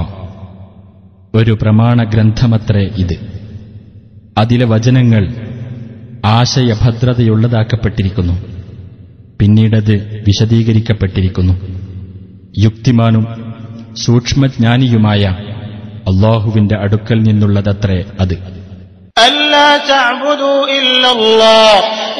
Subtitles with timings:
[1.34, 3.16] ഒരു പ്രമാണ ഗ്രന്ഥമത്രേ ഇത്
[4.38, 5.24] അതിലെ വചനങ്ങൾ
[6.38, 8.36] ആശയഭദ്രതയുള്ളതാക്കപ്പെട്ടിരിക്കുന്നു
[9.40, 9.96] പിന്നീടത്
[10.28, 11.56] വിശദീകരിക്കപ്പെട്ടിരിക്കുന്നു
[12.58, 13.26] യുക്തിമാനും
[14.06, 15.24] സൂക്ഷ്മജ്ഞാനിയുമായ
[16.12, 18.36] അള്ളാഹുവിന്റെ അടുക്കൽ നിന്നുള്ളതത്രേ അത്
[19.16, 21.72] ألا تعبدوا إلا الله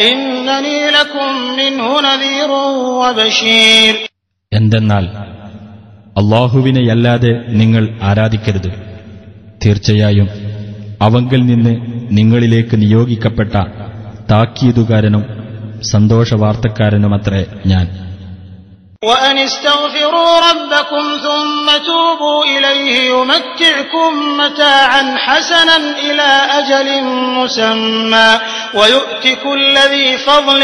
[0.02, 2.49] إنني لكم منه نذير
[3.02, 3.94] وبشير
[4.52, 5.05] എന്തെന്നാൽ
[6.16, 8.70] അള്ളാഹുവിനെയല്ലാതെ നിങ്ങൾ ആരാധിക്കരുത്
[9.64, 10.28] തീർച്ചയായും
[11.02, 11.73] അവങ്കിൽ നിന്ന്
[12.11, 13.53] നിങ്ങളിലേക്ക് നിയോഗിക്കപ്പെട്ട
[14.31, 15.23] താക്കീതുകാരനും
[15.94, 17.86] സന്തോഷവാർത്തക്കാരനുമത്രേ ഞാൻ
[19.03, 27.03] وأن استغفروا ربكم ثم توبوا إليه يمتعكم متاعا حسنا إلى أجل
[27.38, 28.30] مسمى
[28.73, 30.61] ويؤت كل ذي فضل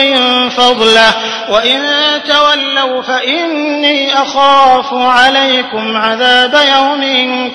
[0.50, 1.12] فضله
[1.50, 1.80] وإن
[2.28, 7.02] تولوا فإني أخاف عليكم عذاب يوم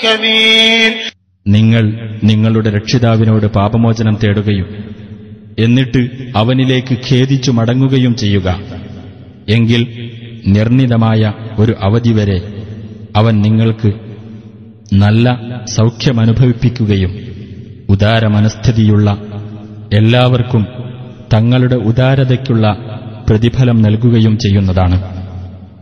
[0.03, 0.92] كبير
[1.47, 1.84] നിങ്ങൾ
[2.23, 4.69] നിങ്ങളുടെ രക്ഷിതാവിനോട് പാപമോചനം തേടുകയും
[5.59, 6.01] എന്നിട്ട്
[6.37, 8.48] അവനിലേക്ക് ഖേദിച്ചു മടങ്ങുകയും ചെയ്യുക
[9.48, 9.83] എങ്കിൽ
[10.47, 12.66] നിർണിതമായ ഒരു അവധി വരെ
[13.16, 13.94] അവൻ നിങ്ങൾക്ക്
[14.94, 17.11] നല്ല സൗഖ്യമനുഭവിപ്പിക്കുകയും
[17.89, 19.17] ഉദാരമനസ്ഥിതിയുള്ള
[19.94, 20.67] എല്ലാവർക്കും
[21.33, 22.77] തങ്ങളുടെ ഉദാരതയ്ക്കുള്ള
[23.30, 25.03] പ്രതിഫലം നൽകുകയും ചെയ്യുന്നതാണ്.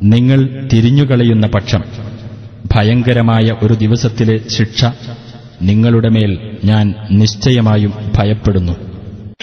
[0.03, 1.83] നിങ്ങൾ തിരിഞ്ഞുകളയുന്ന പക്ഷം
[2.75, 4.85] ഭയങ്കരമായ ഒരു ദിവസത്തിലെ ശിക്ഷ
[5.61, 8.91] നിങ്ങളുടെ മേൽ ഞാൻ നിശ്ചയമായും ഭയപ്പെടുന്നു.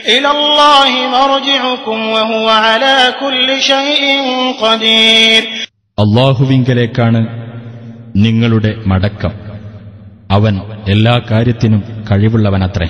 [0.07, 4.03] إلى الله مرجعكم وهو على كل شيء
[4.59, 5.41] قدير
[5.97, 7.19] അള്ളാഹുവിങ്കലേക്കാണ്
[8.15, 9.33] നിങ്ങളുടെ മടക്കം
[10.29, 10.53] അവൻ
[10.87, 12.87] എല്ലാ കാര്യത്തിനും കഴിവുള്ളവനത്രേ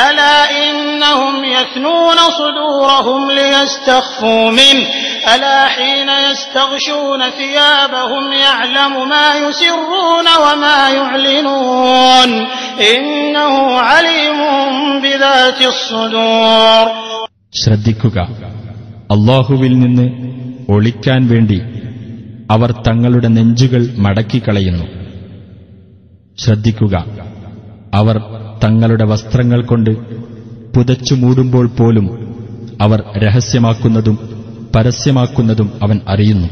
[0.00, 4.84] ألا إنهم يثنون صدورهم ليستخفوا منه
[5.28, 12.30] ألا حين يستغشون ثيابهم يعلم ما يسرون وما يعلنون
[12.92, 14.38] إنه عليم
[15.02, 16.84] بذات الصدور
[17.54, 18.16] ശ്രദ്ധിക്കുക
[19.10, 20.06] അള്ളാഹുവിൽ നിന്ന്
[20.68, 21.58] ഒളിക്കാൻ വേണ്ടി
[22.50, 24.86] അവർ തങ്ങളുടെ നെഞ്ചുകൾ മടക്കിക്കളയുന്നു
[26.38, 26.94] ശ്രദ്ധിക്കുക
[27.92, 28.16] അവർ
[28.64, 29.92] തങ്ങളുടെ വസ്ത്രങ്ങൾ കൊണ്ട്
[30.74, 32.06] പുതച്ചു മൂടുമ്പോൾ പോലും
[32.80, 34.16] അവർ രഹസ്യമാക്കുന്നതും
[34.75, 36.47] പരസ്യമാക്കുന്നതും അവൻ അറിയുന്നു.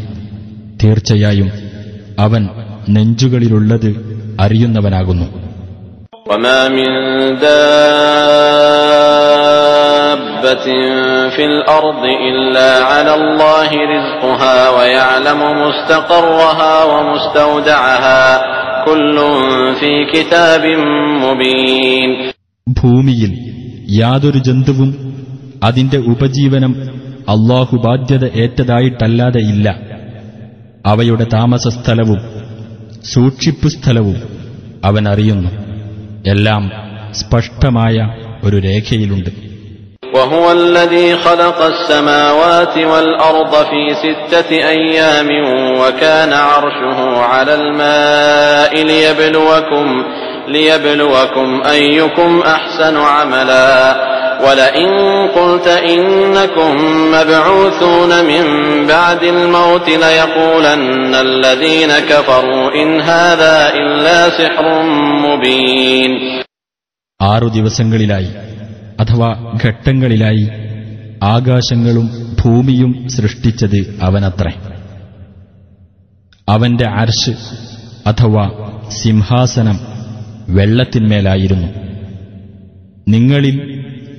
[0.84, 1.52] തീർച്ചയായും
[2.20, 2.50] അവൻ
[2.90, 3.96] നെഞ്ചുകളിലുള്ളത്
[4.40, 5.42] അറിയുന്നവനാകുന്നു.
[22.70, 23.54] ഭൂമിയിൽ
[23.90, 25.16] യാതൊരു ജന്തുവും
[25.64, 27.01] അതിന്റെ ഉപജീവനം
[27.35, 29.69] അള്ളാഹു ബാധ്യത ഏറ്റതായിട്ടല്ലാതെ ഇല്ല
[30.85, 32.21] അവയുടെ താമസസ്ഥലവും
[33.13, 34.19] സൂക്ഷിപ്പു സ്ഥലവും
[34.85, 35.51] അവൻ അറിയുന്നു
[36.27, 36.63] എല്ലാം
[37.21, 37.97] സ്പഷ്ടമായ
[38.47, 39.33] ഒരു രേഖയിലുണ്ട്
[40.17, 45.29] وهو الذي خلق السماوات والأرض في ستة أيام
[45.81, 49.87] وكان عرشه على الماء ليبلوكم
[50.49, 53.71] ليبلوكم أيكم أحسن عملا
[54.41, 54.89] ولئن
[55.29, 56.71] قلت إنكم
[57.13, 58.45] مبعوثون من
[58.87, 64.67] بعد الموت ليقولن الذين كفروا إن هذا إلا سحر
[65.27, 66.13] مبين
[67.21, 68.31] ആറു ദിവസങ്ങളിലായി
[69.01, 69.29] അഥവാ
[69.65, 70.45] ഘട്ടങ്ങളിലായി
[71.27, 72.07] ആകാശങ്ങളും
[72.41, 74.53] ഭൂമിയും സൃഷ്ടിച്ചത് അവനത്രേ
[76.49, 77.33] അവന്റെ അർഷ്
[78.07, 78.45] അഥവാ
[79.03, 79.79] സിംഹാസനം
[80.49, 81.69] വെള്ളത്തിന്മേലായിരുന്നു
[83.09, 83.57] നിങ്ങളിൽ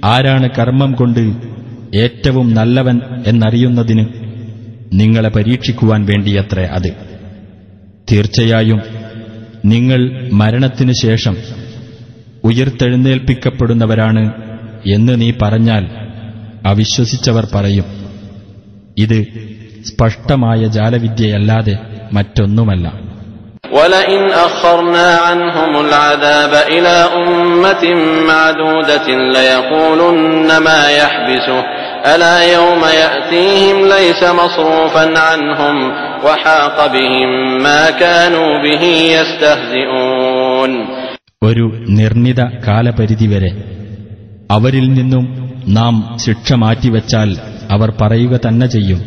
[0.05, 1.33] ആരാണ് കർമ്മം കൊണ്ട്
[1.95, 4.07] ഏറ്റവും നല്ലവൻ എന്നറിയുന്നതിന്
[4.93, 6.93] നിങ്ങളെ പരീക്ഷിക്കുവാൻ വേണ്ടിയത്ര അത്.
[8.13, 8.81] തീർച്ചയായും
[9.65, 11.37] നിങ്ങൾ മരണത്തിനു ശേഷം
[12.45, 14.33] ഉയർത്തെഴുന്നേൽപ്പിക്കപ്പെടുന്നവരാണ്
[14.87, 15.89] എന്ന് നീ പറഞ്ഞാൽ
[16.67, 17.85] അവിശ്വസിച്ചവർ പറയും.
[18.99, 19.25] ഇത്
[19.85, 21.79] സ്പഷ്ടമായ ജാലവിദ്യയല്ലാതെ
[22.13, 23.12] മറ്റൊന്നുമല്ല.
[23.72, 27.84] ولئن أخرنا عنهم العذاب إلى أمة
[28.24, 31.64] معدودة ليقولن ما يحبسه
[32.06, 35.76] ألا يوم يأتيهم ليس مصروفا عنهم
[36.24, 37.30] وحاق بهم
[37.60, 40.72] ما كانوا به يستهزئون
[41.42, 41.66] ഒരു
[41.98, 43.52] നിർണിത കാലപരിധി വരെ
[44.50, 45.26] അവരിൽ നിന്നും
[45.76, 47.30] നാം ശിക്ഷ മാറ്റിവെച്ചാൽ
[47.70, 49.02] അവർ പറയുക തന്നെ ചെയ്യും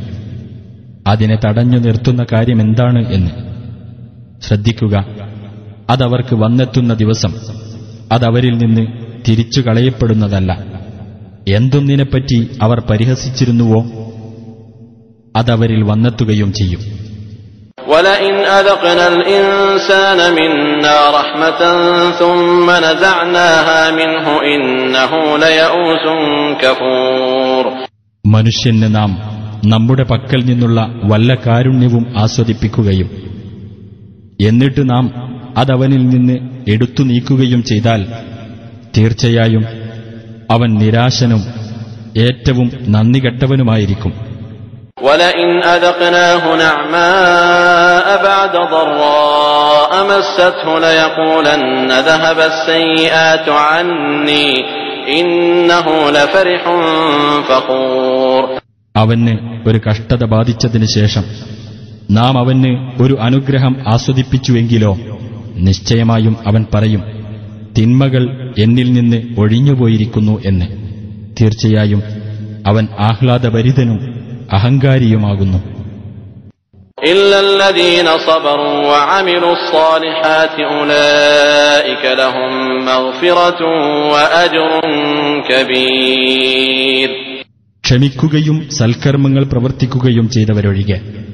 [1.07, 3.33] അതിനെ തടഞ്ഞു നിർത്തുന്ന കാര്യമെന്താണ് എന്ന്
[4.45, 4.95] ശ്രദ്ധിക്കുക
[5.93, 7.33] അതവർക്ക് വന്നെത്തുന്ന ദിവസം
[8.15, 8.85] അതവരിൽ നിന്ന്
[9.27, 10.51] തിരിച്ചു കളയപ്പെടുന്നതല്ല
[11.55, 13.83] എന്തൊന്നിനെപ്പറ്റി അവർ പരിഹസിച്ചിരുന്നുവോ
[15.35, 16.83] അതവരിൽ വന്നെത്തുകയും ചെയ്യും
[17.93, 21.61] ولئن أذقنا الإنسان منا رحمة
[22.21, 26.05] ثم نزعناها منه إنه ليئوس
[26.63, 27.65] كفور
[28.25, 29.11] മനുഷ്യന് നാം
[29.73, 30.79] നമ്മുടെ പക്കൽ നിന്നുള്ള
[31.11, 33.09] വല്ല കാരുണ്യവും ആസ്വദിപ്പിക്കുകയും
[34.41, 35.05] എന്നിട്ട് നാം
[35.57, 36.37] അതവനിൽ നിന്ന്
[36.73, 38.03] എടുത്തു നീക്കുകയും ചെയ്താൽ
[38.95, 39.65] തീർച്ചയായും
[40.55, 41.43] അവൻ നിരാശനും
[42.25, 44.13] ഏറ്റവും നന്ദികെട്ടവനുമായിരിക്കും
[45.03, 51.61] ولئن أذقناه نعماء بعد ضراء مسته ليقولن
[52.03, 54.49] ذهب السيئات عني
[55.15, 56.63] إنه لفرح
[57.49, 58.43] فخور
[58.95, 59.33] അവന്
[59.69, 61.25] ഒരു കഷ്ടത ബാധിച്ചതിനു ശേഷം
[62.12, 64.98] നാം അവന് ഒരു അനുഗ്രഹം ആസ്വദിപ്പിച്ചുവെങ്കിലോ
[65.56, 67.04] നിശ്ചയമായും അവൻ പറയും
[67.78, 70.66] തിന്മകൾ എന്നിൽ നിന്ന് ഒഴിഞ്ഞുപോയിരിക്കുന്നു എന്ന്.
[71.42, 72.04] തീർച്ചയായും
[72.68, 74.16] അവൻ ആഹ്ലാദഭരിതനും
[74.54, 75.58] അഹങ്കാരിയുമാകുന്നു.
[87.86, 91.25] ക്ഷമിക്കുകയും സൽക്കർമ്മങ്ങൾ പ്രവർത്തിക്കുകയും ചെയ്തവരൊഴികെ.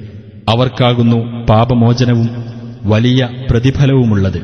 [0.48, 1.18] അവർക്കാകുന്നു
[1.50, 2.28] പാപമോചനവും
[2.84, 4.40] വലിയ പ്രതിഫലവുമുള്ളത്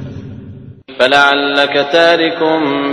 [0.99, 2.41] فلعلك تارك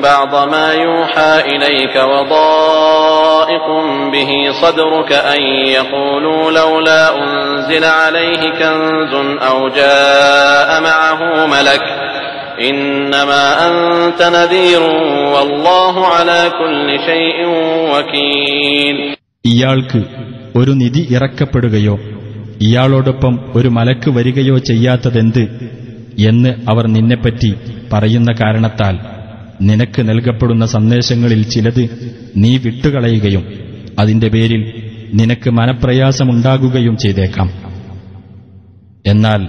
[0.04, 3.68] بعض ما يوحى إليك وضائق
[4.14, 11.84] به صدرك أن يقولوا لولا أنزل عليه كنز أو جاء معه ملك
[12.62, 14.82] إنما أنت نذير
[15.34, 17.38] والله على كل شيء
[17.92, 18.98] وكيل
[19.46, 20.00] ഇയാൾക്ക്
[20.56, 21.96] ഒരു നിധി ഇറക്കപ്പെടുകയോ
[22.64, 25.44] ഇയാളോടൊപ്പം ഒരു മലക്ക് വരികയോ ചെയ്യാത്തതെന്ത്
[26.30, 27.52] എന്ന് അവർ നിന്നെപ്പറ്റി
[27.92, 28.96] പറയുന്ന കാരണത്താൽ
[29.70, 31.84] നിനക്ക് നൽകപ്പെടുന്ന സന്ദേശങ്ങളിൽ ചിലത്
[32.42, 33.44] നീ വിട്ടുകളയുകയും
[34.00, 34.62] അതിന്റെ പേരിൽ
[35.20, 37.50] നിനക്ക് മനപ്രയാസമുണ്ടാകുകയും ചെയ്തേക്കാം
[39.06, 39.42] എന്നാൽ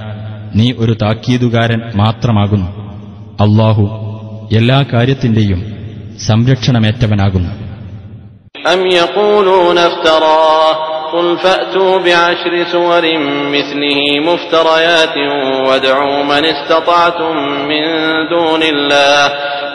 [0.59, 2.71] നീ ഒരു താക്കീതുകാരൻ മാത്രമാകുന്നു
[3.45, 3.85] അള്ളാഹു
[4.59, 5.61] എല്ലാ കാര്യത്തിന്റെയും
[6.29, 7.53] സംരക്ഷണമേറ്റവനാകുന്നു
[8.67, 10.77] أم يقولون افتراه
[11.13, 13.05] قل فأتوا بعشر سور
[13.53, 15.17] مثله مفتريات
[15.69, 17.35] وادعوا من استطعتم
[17.69, 17.85] من
[18.31, 19.23] دون الله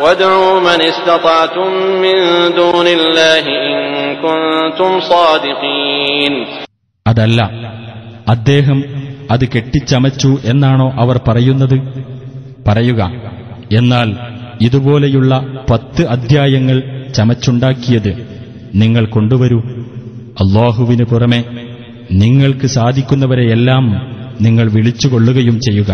[0.02, 1.68] وادعوا من استطعتم
[2.04, 2.18] من
[2.56, 3.78] دون الله إن
[4.16, 6.34] كنتم صادقين
[7.06, 7.40] അതല്ല
[8.28, 8.78] അദ്ദേഹം
[9.32, 11.78] അത് കെട്ടിച്ചമച്ചു എന്നാണോ അവർ പറയുന്നത്
[12.68, 13.02] പറയുക
[13.72, 14.10] എന്നാൽ
[14.62, 15.34] ഇതുപോലെയുള്ള
[15.70, 16.78] പത്ത് അധ്യായങ്ങൾ
[17.14, 18.12] ചമച്ചുണ്ടാക്കിയത്
[18.76, 19.60] നിങ്ങൾ കൊണ്ടുവരൂ
[20.38, 21.40] അള്ളാഹുവിന് പുറമെ
[22.16, 23.86] നിങ്ങൾക്ക് സാധിക്കുന്നവരെയെല്ലാം
[24.40, 25.92] നിങ്ങൾ വിളിച്ചുകൊള്ളുകയും ചെയ്യുക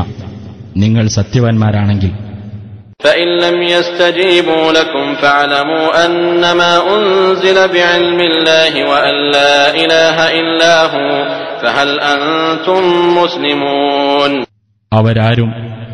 [0.75, 2.13] നിങ്ങൾ സത്യവാൻമാരാണെങ്കിൽ
[2.99, 11.07] فإن لم يستجيبوا لكم فاعلموا أنما أنزل بعلم الله وأن لا إله إلا هو
[11.61, 12.81] فهل أنتم
[13.19, 14.31] مسلمون
[14.91, 15.49] അവരാരും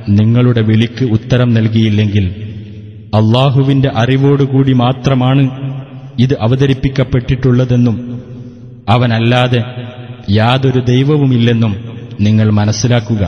[0.10, 2.25] നിങ്ങളുടെ വിളിക്ക് ഉത്തരം നൽകിയില്ലെങ്കിൽ
[3.13, 5.44] അള്ളാഹുവിന്റെ അറിവോടുകൂടി മാത്രമാണ്
[6.18, 7.96] ഇത് അവതരിപ്പിക്കപ്പെട്ടിട്ടുള്ളതെന്നും
[8.88, 9.62] അവനല്ലാതെ
[10.39, 11.74] യാതൊരു ദൈവവുമില്ലെന്നും
[12.20, 13.24] നിങ്ങൾ മനസ്സിലാക്കുക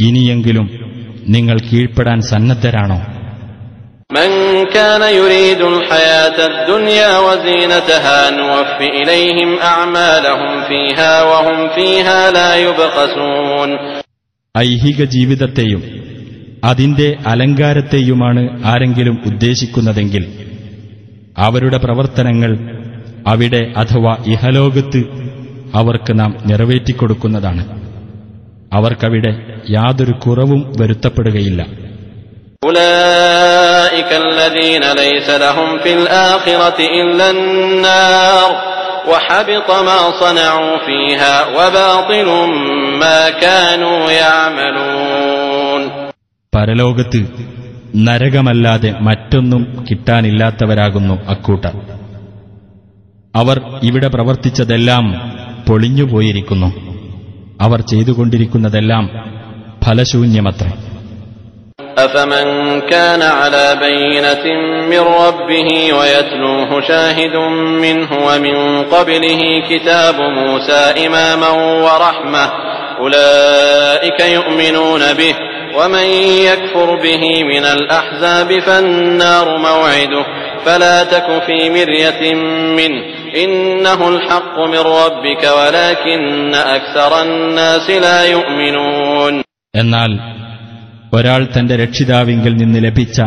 [0.00, 0.66] ഇനിയെങ്കിലും
[1.36, 3.00] നിങ്ങൾ കീഴ്പ്പെടാൻ സന്നദ്ധരാണോ
[4.10, 4.30] من
[4.70, 13.70] كان يريد الحياة الدنيا وزينتها نوف إليهم أعمالهم فيها وهم فيها لا يبخسون
[14.54, 15.82] ഐഹിക ജീവിതത്തെയും
[16.62, 20.22] അതിന്റെ അലങ്കാരത്തെയുമാണ് ആരെങ്കിലും ഉദ്ദേശിക്കുന്നതെങ്കിൽ
[21.36, 22.50] അവരുടെ പ്രവർത്തനങ്ങൾ
[23.27, 25.03] അവിടെ അഥവാ ഇഹലോകത്ത്
[25.75, 27.83] അവർക്ക് നാം നിറവേറ്റിക്കൊടുക്കുന്നതാണ്.
[28.73, 31.65] അവർക്കവിടെ യാതൊരു കുറവും വരുത്തപ്പെടുകയില്ല.
[46.55, 47.27] പരലോകത്ത്
[47.95, 51.92] നരകമല്ലാതെ മറ്റൊന്നും കിട്ടാനില്ലാത്തവരാകുന്നു അക്കൂട്ടർ.
[53.34, 55.04] അവർ ഇവിടെ പ്രവർത്തിച്ചതെല്ലാം
[55.68, 56.68] പൊളിഞ്ഞുപോയിരിക്കുന്നു
[57.60, 59.06] അവർ ചെയ്തുകൊണ്ടിരിക്കുന്നതെല്ലാം
[59.84, 60.70] ഫലശൂന്യമത്രേ
[62.06, 62.46] أفمن
[62.92, 64.44] كان على بينة
[64.92, 67.34] من ربه ويتلوه شاهد
[67.84, 71.50] منه ومن قبله كتاب موسى إماما
[71.86, 72.44] ورحمة
[73.00, 75.34] أولئك يؤمنون به
[75.78, 76.06] ومن
[76.50, 80.24] يكفر به من الأحزاب فالنار موعده
[80.64, 82.22] فلا تك في مرية
[82.78, 83.02] منه
[89.75, 90.19] എന്നാൽ
[91.13, 93.21] ഒരാൾ തന്റെ രക്ഷിതാവിങ്കിൽ നിന്ന് ലഭിച്ച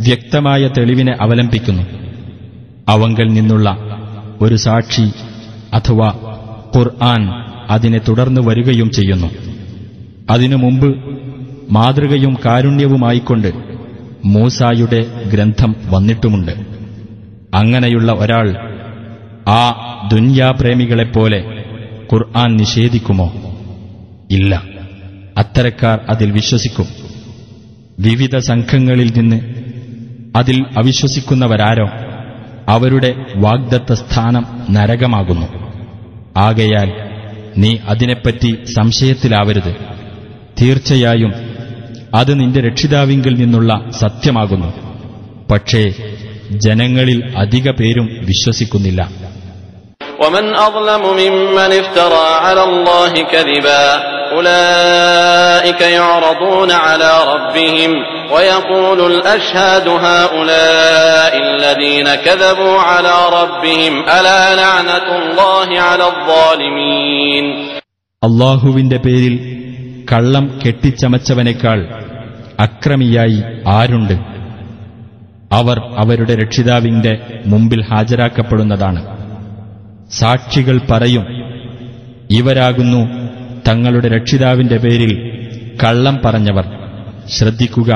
[0.00, 1.82] വ്യക്തമായ തെളിവിനെ അവലംബിക്കുന്നു.
[2.88, 3.76] അവങ്കിൽ നിന്നുള്ള
[4.40, 5.10] ഒരു സാക്ഷി
[5.74, 6.08] അഥവാ
[6.76, 7.28] ഖുർആൻ
[7.70, 9.26] അതിനെ തുടർന്നു വരികയും ചെയ്യുന്നു.
[10.30, 10.96] അതിനു മുമ്പ്
[11.70, 13.52] മാതൃകയും കാരുണ്യവുമായിക്കൊണ്ട്
[14.24, 16.52] മൂസായുടെ ഗ്രന്ഥം വന്നിട്ടുമുണ്ട്.
[17.54, 18.69] അങ്ങനെയുള്ള ഒരാൾ
[19.50, 19.70] ആ
[20.12, 21.64] ദുന്യാപ്രേമികളെപ്പോലെ
[22.12, 23.32] ഖുർആൻ നിഷേധിക്കുമോ?
[24.30, 24.62] ഇല്ല.
[25.38, 26.86] അത്തരക്കാർ അതിൽ വിശ്വസിക്കും.
[28.00, 29.40] വിവിധ സംഘങ്ങളിൽ നിന്ന്
[30.36, 31.88] അതിൽ അവിശ്വസിക്കുന്നവരാരോ
[32.68, 35.46] അവരുടെ വാഗ്ദത്ത സ്ഥാനം നരകമാകുന്നു.
[36.36, 36.92] ആകയാൽ
[37.58, 39.76] നീ അതിനെപ്പറ്റി സംശയത്തിലാവരുത്.
[40.60, 41.32] തീർച്ചയായും
[42.14, 44.72] അത് നിന്റെ രക്ഷിതാവിങ്കിൽ നിന്നുള്ള സത്യമാകുന്നു.
[45.50, 45.92] പക്ഷേ
[46.50, 49.19] ജനങ്ങളിൽ അധിക പേരും വിശ്വസിക്കുന്നില്ല.
[50.19, 53.85] ومن أظلم ممن افترى على الله كذبا
[54.31, 57.91] أولئك يعرضون على ربهم
[58.31, 67.45] ويقول الأشهاد هؤلاء الذين كذبوا على ربهم ألا لعنة الله على الظالمين
[68.21, 69.33] അള്ളാഹുവിന്റെ പേരിൽ
[70.07, 71.79] കള്ളം കെട്ടിച്ചമച്ചവനേക്കാൾ
[72.59, 73.39] അക്രമിയായി
[73.71, 74.15] ആരുണ്ട്
[75.51, 77.13] അവർ അവരുടെ രക്ഷിതാവിന്റെ
[77.45, 79.01] മുമ്പിൽ ഹാജരാക്കപ്പെടുന്നതാണ്
[80.19, 81.23] സാക്ഷികൾ പറയും
[82.37, 83.01] ഇവരാകുന്നു
[83.67, 85.11] തങ്ങളുടെ രക്ഷിതാവിന്റെ പേരിൽ
[85.81, 86.65] കള്ളം പറഞ്ഞവർ
[87.35, 87.91] ശ്രദ്ധിക്കുക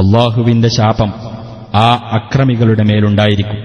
[0.00, 1.10] അള്ളാഹുവിന്റെ ശാപം
[1.78, 3.58] ആ അക്രമികളുടെ മേലുണ്ടായിരിക്കും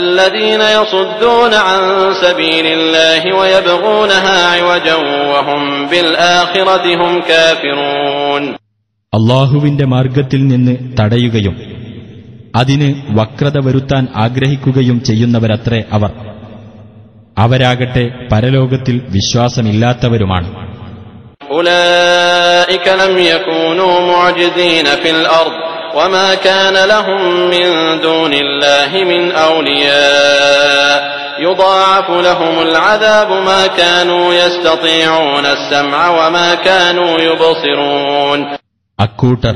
[0.00, 1.80] الذين يصدون عن
[2.24, 4.96] سبيل الله ويبغونها عوجا
[5.30, 8.42] وهم بالآخرة هم كافرون
[9.12, 11.54] അള്ളാഹുവിന്റെ മാർഗത്തിൽ നിന്ന് തടയുകയും
[12.54, 16.10] അതിന് വക്രത വരുത്താൻ ആഗ്രഹിക്കുകയും ചെയ്യുന്നവരത്രേ അവർ
[17.36, 20.48] അവരാകട്ടെ പരലോകത്തിൽ വിശ്വാസമില്ലാത്തവരുമാണ്
[21.52, 25.54] أولئك لم يكونوا معجزين في الأرض
[25.94, 27.66] وما كان لهم من
[28.00, 30.98] دون الله من أولياء
[31.40, 38.38] يضاعف لهم العذاب ما كانوا يستطيعون السمع وما كانوا يبصرون
[38.98, 39.54] അക്കൂട്ടർ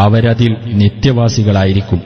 [0.05, 2.01] അവരതിൽ നിത്യവാസികളായിരിക്കും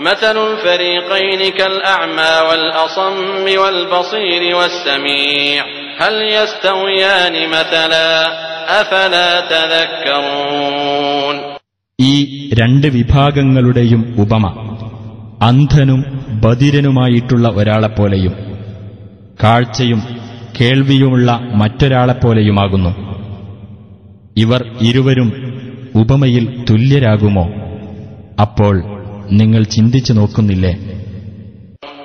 [0.00, 3.16] مثل الفريقين كالأعمى والأصم
[3.62, 5.60] والبصير والسميع
[5.98, 8.10] هل يستويان مثلا
[8.80, 11.36] أفلا تذكرون
[11.98, 12.14] ഈ
[12.60, 14.46] രണ്ട് വിഭാഗങ്ങളുടെയും ഉപമ
[15.42, 16.00] അന്ധനും
[16.44, 18.34] ബധിരനുമായിട്ടുള്ള ഒരാളെപ്പോലെയും
[19.42, 20.00] കാഴ്ചയും
[20.58, 22.92] കേൾവിയുമുള്ള മറ്റൊരാളെപ്പോലെയുമാകുന്നു
[24.36, 25.28] ഇവർ ഇരുവരും
[25.94, 27.46] ഉപമയിൽ തുല്യരാകുമോ
[28.40, 28.74] അപ്പോൾ
[29.32, 30.74] നിങ്ങൾ ചിന്തിച്ചു നോക്കുന്നില്ലേ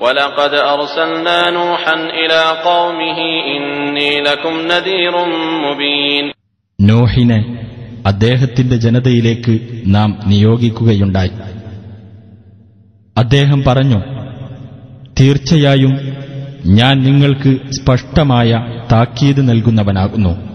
[0.01, 3.20] ولقد أرسلنا نوحا إلى قومه
[3.56, 5.13] إني لكم نذير
[5.63, 6.25] مبين
[6.80, 7.39] നോഹിനെ
[8.07, 11.31] അദ്ദേഹത്തിന്റെ ജനതയിലേക്ക് നാം നിയോഗിക്കുകയുണ്ടായി.
[13.17, 14.03] അദ്ദേഹം പറഞ്ഞു
[15.21, 16.17] തീർച്ചയായും
[16.67, 20.55] ഞാൻ നിങ്ങൾക്ക് സ്പഷ്ടമായ താക്കീത് നൽകുന്നവനാകുന്നു.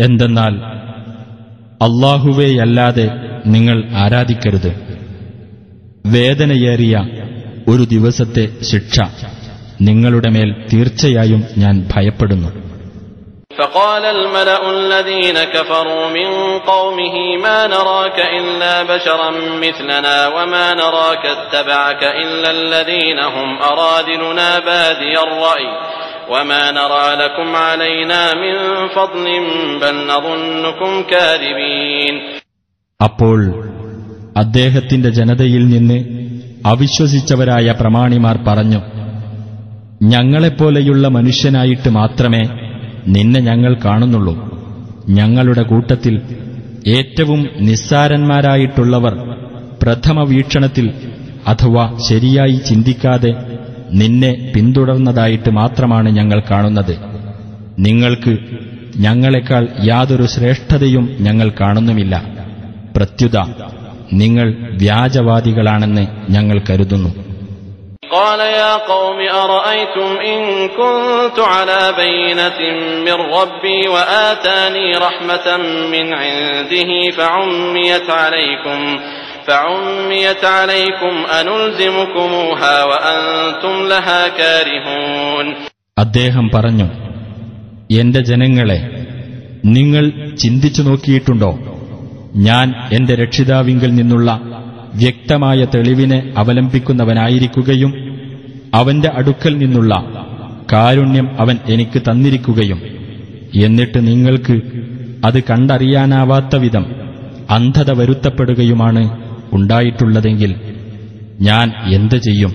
[0.00, 0.54] എന്തെന്നാൽ
[1.82, 3.10] അല്ലാഹുവേയല്ലാതെ
[3.46, 4.98] നിങ്ങൾ ആരാധിക്കരുത്.
[6.06, 7.08] വേദനയേറിയ
[7.67, 8.97] ഒരു ദിവസത്തെ ശിക്ഷ
[9.81, 12.51] നിങ്ങളുടെ മേൽ തീർച്ചയായും ഞാൻ ഭയപ്പെടുന്നു
[13.57, 16.29] فقال الملأ الذين كفروا من
[16.65, 25.67] قومه ما نراك إلا بشرا مثلنا وما نراك اتبعك إلا الذين هم أرادلنا بادي الرأي
[26.29, 28.55] وما نرى لكم علينا من
[28.87, 29.25] فضل
[29.81, 32.15] بل نظنكم كاذبين
[32.99, 33.39] അപ്പോൾ
[34.35, 35.97] അദ്ദേഹത്തിന്റെ ജനതയിൽ നിന്ന്
[36.66, 38.80] അവിശ്വസിച്ചവരായ പ്രമാണിമാർ പറഞ്ഞു
[40.02, 42.42] ഞങ്ങളെപ്പോലെയുള്ള മനുഷ്യനായിട്ട് മാത്രമേ
[43.08, 44.34] നിന്നെ ഞങ്ങൾ കാണുന്നുള്ളൂ.
[45.08, 46.14] ഞങ്ങളുടെ കൂട്ടത്തിൽ
[46.88, 49.14] ഏറ്റവും നിസ്സാരന്മാരായിട്ടുള്ളവർ
[49.82, 50.86] പ്രഥമ വീക്ഷണത്തിൽ
[51.46, 53.32] അഥവാ ശരിയായി ചിന്തിക്കാതെ
[53.92, 56.94] നിന്നെ പിന്തുടർന്നതായിട്ട് മാത്രമാണ് ഞങ്ങൾ കാണുന്നത്.
[57.78, 58.38] നിങ്ങൾക്ക്
[58.96, 62.24] ഞങ്ങളെക്കാൾ യാതൊരു ശ്രേഷ്ഠതയും ഞങ്ങൾ കാണുന്നുമില്ല.
[62.96, 63.38] പ്രത്യുത
[64.13, 64.47] നിങ്ങൾ
[64.81, 67.11] വ്യാജവാദികളാണെന്ന് ഞങ്ങൾ കരുതുന്നു
[68.11, 70.41] قال يا قوم أرأيتم إن
[70.71, 72.59] كنت على بينة
[73.05, 75.47] من ربي وآتاني رحمة
[75.93, 78.79] من عنده فعميت عليكم
[79.47, 85.45] فعميت عليكم أنلزمكموها وأنتم لها كارهون
[85.97, 86.87] അദ്ദേഹം പറഞ്ഞു
[87.91, 88.79] എന്റെ ജനങ്ങളെ
[89.67, 90.03] നിങ്ങൾ
[90.35, 91.51] ചിന്തിച്ചു നോക്കിയിട്ടുണ്ടോ
[92.36, 94.40] ഞാൻ എന്റെ രക്ഷിതാവിങ്കിൽ നിന്നുള്ള
[94.94, 97.94] വ്യക്തമായ തെളിവിനെ അവലംബിക്കുന്നവനായിരിക്കുകയും
[98.74, 100.24] അവന്റെ അടുക്കൽ നിന്നുള്ള
[100.72, 102.82] കാരുണ്യം അവൻ എനിക്ക് തന്നിരിക്കുകയും.
[103.54, 104.60] എന്നിട്ട് നിങ്ങൾക്ക്
[105.24, 106.86] അത് കണ്ടറിയാനാവാത്ത വിധം
[107.50, 109.18] അന്ധത വരുത്തപ്പെടുകയുമാണ്
[109.52, 110.54] ഉണ്ടായിട്ടുള്ളതെങ്കിൽ
[111.40, 112.54] ഞാൻ എന്ത് ചെയ്യും?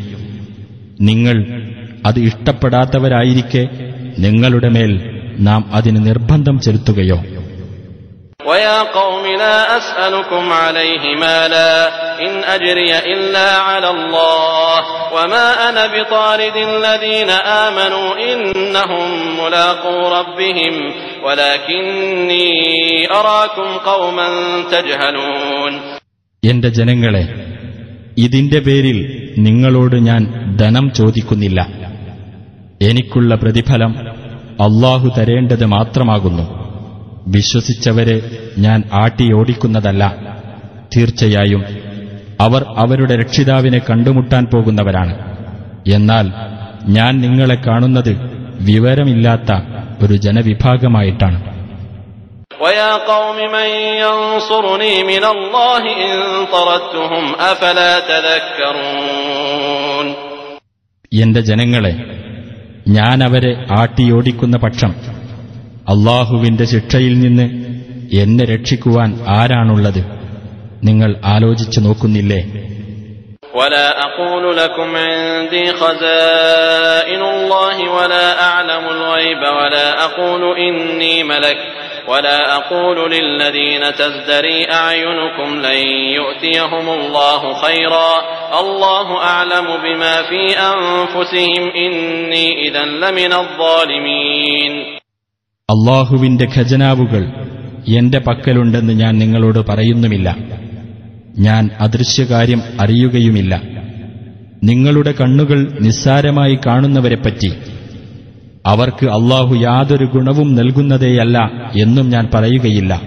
[1.01, 1.61] നിങ്ങൾ
[2.05, 3.69] അത് ഇഷ്ടപ്പെടാത്തവരായിരിക്കെ
[4.19, 7.23] നിങ്ങളുടെ മേൽ നാം അതിന് നിർബന്ധം ചെലുത്തുകയോ?
[8.42, 11.72] ويا قوم لا أسألكم عليه مالا
[12.20, 14.78] إن أجري إلا على الله
[15.16, 17.30] وما أنا بطارد الذين
[17.66, 19.08] آمنوا إنهم
[19.40, 20.74] ملاقو ربهم
[21.24, 22.48] ولكني
[23.12, 24.28] أراكم قوما
[24.70, 25.72] تجهلون
[26.42, 27.24] എന്റെ ജനങ്ങളെ
[28.16, 28.98] ഇതിന്റെ പേരിൽ
[29.46, 30.22] നിങ്ങളോട് ഞാൻ
[30.56, 31.58] ധനം ചോദിക്കുന്നില്ല
[32.80, 33.92] എനിക്കുള്ള പ്രതിഫലം
[34.66, 36.44] അള്ളാഹു തരേണ്ടത് മാത്രമാകുന്നു
[37.27, 40.15] വിശ്വസിച്ചവരെ ഞാൻ ആട്ടിയോടിക്കുന്നതല്ല.
[40.97, 41.65] തീർച്ചയായും
[42.41, 45.37] അവർ അവരുടെ രക്ഷിതാവിനെ കണ്ടുമുട്ടാൻ പോകുന്നവരാണ്.
[45.91, 46.31] എന്നാൽ
[46.85, 48.15] ഞാൻ നിങ്ങളെ കാണുന്നത്
[48.61, 49.61] വിവരമില്ലാത്ത
[50.05, 51.51] ഒരു ജനവിഭാഗമായിട്ടാണ്.
[61.13, 61.95] എന്റെ ജനങ്ങളെ
[62.87, 64.95] ഞാൻ അവരെ ആട്ടിയോടിക്കുന്ന പക്ഷം
[65.86, 67.46] അള്ളാഹുവിന്റെ ശിക്ഷയിൽ നിന്ന്
[68.18, 70.02] എന്നെ രക്ഷിക്കുവാൻ ആരാണുള്ളത്
[70.82, 72.42] നിങ്ങൾ ആലോചിച്ചു നോക്കുന്നില്ലേ
[73.54, 81.58] ولا أقول لكم عندي خزائن الله ولا أعلم الغيب ولا أقول إني ملك
[82.08, 88.12] ولا أقول للذين تزدري أعينكم لن يؤتيهم الله خيرا
[88.60, 90.42] الله أعلم بما في
[90.72, 94.72] أنفسهم إني إذا لمن الظالمين
[95.71, 97.31] അള്ളാഹുവിന്റെ ഖജനാവുകൾ
[97.87, 100.37] എന്റെ പക്കലുണ്ടെന്ന് ഞാൻ നിങ്ങളോട് പറയുന്നുമില്ല.
[101.39, 103.61] ഞാൻ അദൃശ്യകാര്യം അറിയുകയുമില്ല.
[104.63, 107.53] നിങ്ങളുടെ കണ്ണുകൾ നിസ്സാരമായി കാണുന്നവരെപ്പറ്റി
[108.65, 113.01] അവർക്ക് അള്ളാഹു യാതൊരു ഗുണവും നൽകുന്നതേയല്ല എന്നും ഞാൻ പറയുകയില്ല.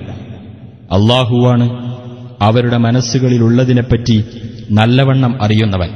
[0.92, 1.96] അള്ളാഹുവാണ്
[2.42, 4.24] അവരുടെ മനസ്സുകളിലുള്ളതിനെപ്പറ്റി
[4.70, 5.88] നല്ലവണ്ണം അറിയുന്നവൻ.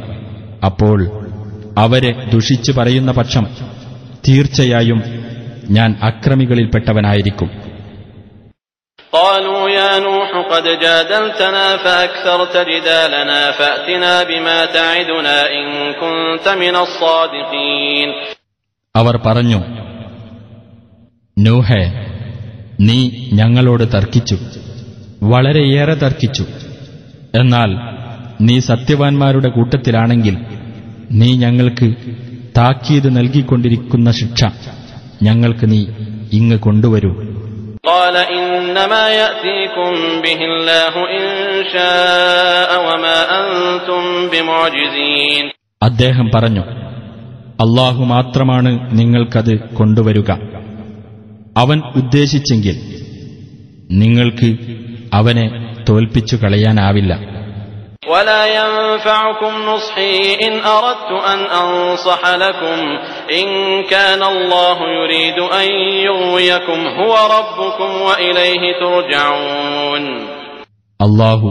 [0.64, 1.10] അപ്പോൾ
[1.78, 3.46] അവരെ ദുഷിച്ചു പറയുന്ന പക്ഷം
[4.28, 5.02] തീർച്ചയായും
[5.69, 7.49] ഞാൻ അക്രമികളിൽപ്പെട്ടവനായിരിക്കും
[9.13, 18.09] قالوا يا نوح قد جادلتنا فأكثرت جدالنا فأتنا بما تعدنا إن كنت من الصادقين
[18.95, 19.59] അവർ പറഞ്ഞു
[21.37, 21.83] നൂഹെ
[22.79, 22.97] നീ
[23.33, 24.37] ഞങ്ങളോട് തർക്കിച്ചു
[25.23, 26.45] വളരെയേറെ തർക്കിച്ചു
[27.33, 27.69] എന്നാൽ
[28.39, 30.35] നീ സത്യവാൻമാരുടെ കൂട്ടത്തിലാണെങ്കിൽ
[31.19, 31.87] നീ ഞങ്ങൾക്ക്
[32.57, 34.41] താക്കീത് നൽകിക്കൊണ്ടിരിക്കുന്ന ശിക്ഷ
[35.22, 35.86] ഞങ്ങൾക്ക് നീ
[36.32, 37.10] ഇങ്ങ് കൊണ്ടുവരൂ.
[45.82, 46.60] അദ്ദേഹം പറഞ്ഞു
[47.60, 50.38] അള്ളാഹു മാത്രമാണ് നിങ്ങൾക്കത് കൊണ്ടുവരുക.
[51.56, 52.76] അവൻ ഉദ്ദേശിച്ചെങ്കിൽ
[53.90, 54.56] നിങ്ങൾക്ക്
[55.12, 57.37] അവനെ തോൽപ്പിച്ചു കളയാനാവില്ല.
[58.07, 62.77] ولا ينفعكم نصحي إن أردت أن أنصح لكم
[63.31, 63.45] إن
[63.85, 65.67] كان الله يريد أن
[66.01, 70.03] يغويكم هو ربكم وإليه ترجعون
[70.99, 71.49] അള്ളാഹു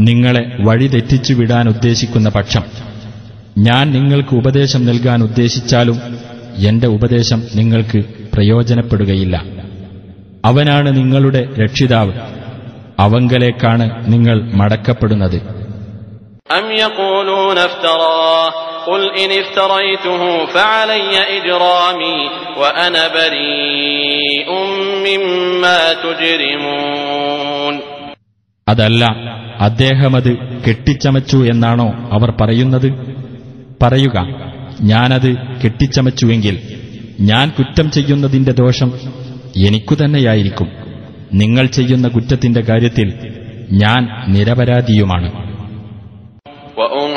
[0.00, 2.64] നിങ്ങളെ വഴിതെറ്റിച്ചു വിടാൻ ഉദ്ദേശിക്കുന്ന പക്ഷം
[3.58, 5.96] ഞാൻ നിങ്ങൾക്ക് ഉപദേശം നൽകാൻ ഉദ്ദേശിച്ചാലും
[6.68, 8.00] എന്റെ ഉപദേശം നിങ്ങൾക്ക്
[8.34, 9.36] പ്രയോജനപ്പെടുകയില്ല
[10.44, 12.12] അവനാണ് നിങ്ങളുടെ രക്ഷിതാവ്
[12.98, 15.38] അവങ്കലേക്കാണ് നിങ്ങൾ മടക്കപ്പെടുന്നത്
[16.50, 18.46] أم يقولون افتراه
[18.86, 22.18] قل إن افتريته فعلي إجرامي
[22.56, 24.48] وأنا بريء
[25.06, 27.74] مما تجرمون
[28.66, 29.02] അതല്ല
[29.60, 30.32] അദ്ദേഹമത്
[30.66, 32.86] കെട്ടിച്ചമച്ചു എന്നാണോ അവർ പറയുന്നത്
[33.80, 34.16] പറയുക
[34.90, 35.30] ഞാനത്
[35.62, 36.56] കെട്ടിച്ചമച്ചുവെങ്കിൽ
[37.20, 38.90] ഞാൻ കുറ്റം ചെയ്യുന്നതിന്റെ ദോഷം
[39.66, 40.68] എനിക്കു തന്നെയായിരിക്കും
[41.32, 43.08] നിങ്ങൾ ചെയ്യുന്ന കുറ്റത്തിന്റെ കാര്യത്തിൽ
[43.82, 44.00] ഞാൻ
[44.34, 45.28] നിരപരാധിയുമാണ്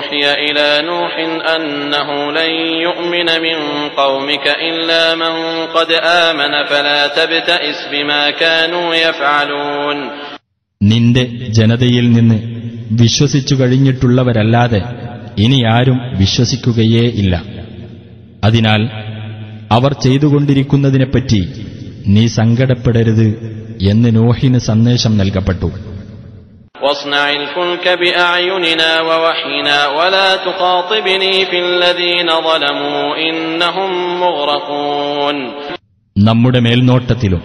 [0.07, 1.13] وأوحي إلى نوح
[1.49, 3.57] أنه لن يؤمن من
[3.93, 5.33] قومك إلا من
[5.67, 5.89] قد
[6.23, 9.97] آمن فلا تبتئس بما كانوا يفعلون
[10.81, 11.23] നിന്റെ
[11.57, 12.37] ജനതയിൽ നിന്ന്
[13.01, 14.81] വിശ്വസിച്ചു കഴിഞ്ഞിട്ടുള്ളവരല്ലാതെ
[15.37, 17.33] ഇനി ആരും വിശ്വസിക്കുകയേ ഇല്ല
[18.45, 18.81] അതിനാൽ
[19.71, 21.39] അവർ ചെയ്തുകൊണ്ടിരിക്കുന്നതിനെപ്പറ്റി
[22.13, 23.27] നീ സങ്കടപ്പെടരുത്
[23.91, 25.69] എന്ന് നോഹിന് സന്ദേശം നൽകപ്പെട്ടു
[26.83, 33.89] واصنع الفلك بأعيننا ووحينا ولا تخاطبني في الذين ظلموا إنهم
[34.19, 35.37] مغرقون
[36.15, 37.41] നമ്മുടെ മേൽനോട്ടത്തിലും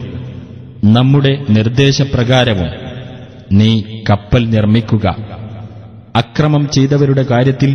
[0.96, 2.70] നമ്മുടെ നിർദ്ദേശപ്രകാരവും
[3.58, 3.70] നീ
[4.08, 5.06] കപ്പൽ നിർമ്മിക്കുക
[6.20, 7.70] അക്രമം ചെയ്തവരുടെ കാര്യത്തിൽ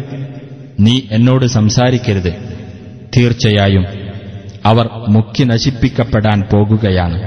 [0.79, 2.31] നീ എന്നോട് സംസാരിക്കരുത്
[3.15, 3.85] തീർച്ചയായും
[4.65, 7.17] അവർ മുക്കി നശിപ്പിക്കപ്പെടാൻ പോകുകയാണ്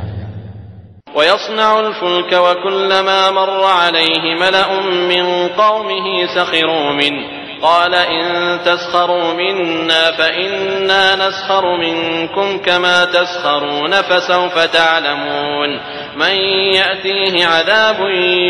[1.14, 4.70] ويصنع الفلك وكلما مر عليه ملأ
[5.08, 7.22] من قومه سخروا منه
[7.62, 8.24] قال إن
[8.64, 15.70] تسخروا منا فإنا نسخر منكم كما تسخرون فسوف تعلمون
[16.16, 16.34] من
[16.76, 17.96] يأتيه عذاب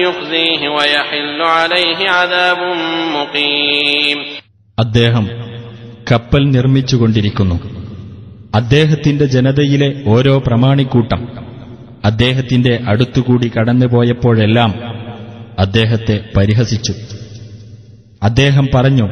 [0.01, 2.59] يخزيه ويحل عليه عذاب
[3.15, 4.19] مقيم
[4.79, 5.25] അദ്ദേഹം
[6.11, 7.57] കപ്പൽ നിർമ്മിച്ചുകൊണ്ടിരിക്കുന്നു
[8.57, 11.21] അദ്ദേഹത്തിന്റെ ജനതയിലെ ഓരോ പ്രമാണിക്കൂട്ടം
[12.06, 14.74] അദ്ദേഹത്തിന്റെ അടുത്തുകൂടി കടന്നുപോയപ്പോഴെല്ലാം
[15.60, 16.94] അദ്ദേഹത്തെ പരിഹസിച്ചു.
[18.24, 19.10] അദ്ദേഹം പറഞ്ഞു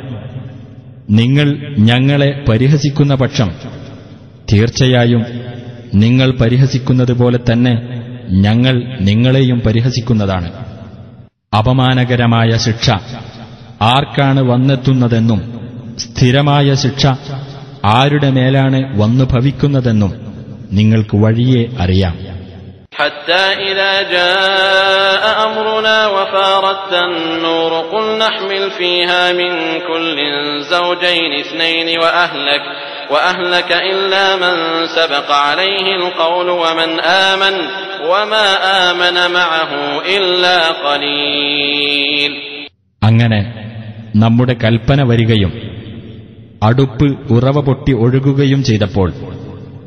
[1.10, 3.52] നിങ്ങൾ ഞങ്ങളെ പരിഹസിക്കുന്ന പക്ഷം
[4.54, 5.26] തീർച്ചയായും
[5.96, 7.74] നിങ്ങൾ പരിഹസിക്കുന്നത് പോലെ തന്നെ
[8.30, 10.52] ഞങ്ങൾ നിങ്ങളെയും പരിഹസിക്കുന്നതാണ്.
[11.58, 12.90] അപമാനകരമായ ശിക്ഷ
[13.82, 15.42] ആർക്കാണ് വന്നെത്തുന്നതെന്നും
[15.98, 17.06] സ്ഥിരമായ ശിക്ഷ
[17.86, 20.14] ആരുടെ മേലാണ് വന്നു ഭവിക്കുന്നതെന്നും
[20.72, 22.29] നിങ്ങൾക്ക് വഴിയേ അറിയാം.
[22.99, 23.33] حتى
[23.69, 30.17] إذا جاء أمرنا وفارت النور قل نحمل فيها من كل
[30.63, 32.63] زوجين اثنين وأهلك
[33.11, 34.55] وأهلك إلا من
[34.87, 37.55] سبق عليه القول ومن آمن
[38.11, 38.47] وما
[38.91, 39.73] آمن معه
[40.17, 42.33] إلا قليل
[43.05, 43.41] അങ്ങനെ
[44.17, 45.53] നമ്മുടെ കൽപ്പന വരികയും
[46.63, 49.09] അടുപ്പ് ഉറവ പൊട്ടി ഒഴുകുകയും ചെയ്തപ്പോൾ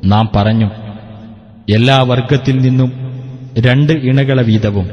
[0.05, 0.69] നാം പറഞ്ഞു
[1.69, 2.89] എല്ലാ വർഗത്തിൽ നിന്നും
[3.65, 4.87] രണ്ട് ഇണകളെ വീതവും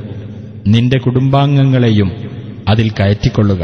[0.72, 2.10] നിന്റെ കുടുംബാംഗങ്ങളെയും
[2.70, 3.62] അതിൽ കയറ്റിക്കൊള്ളുക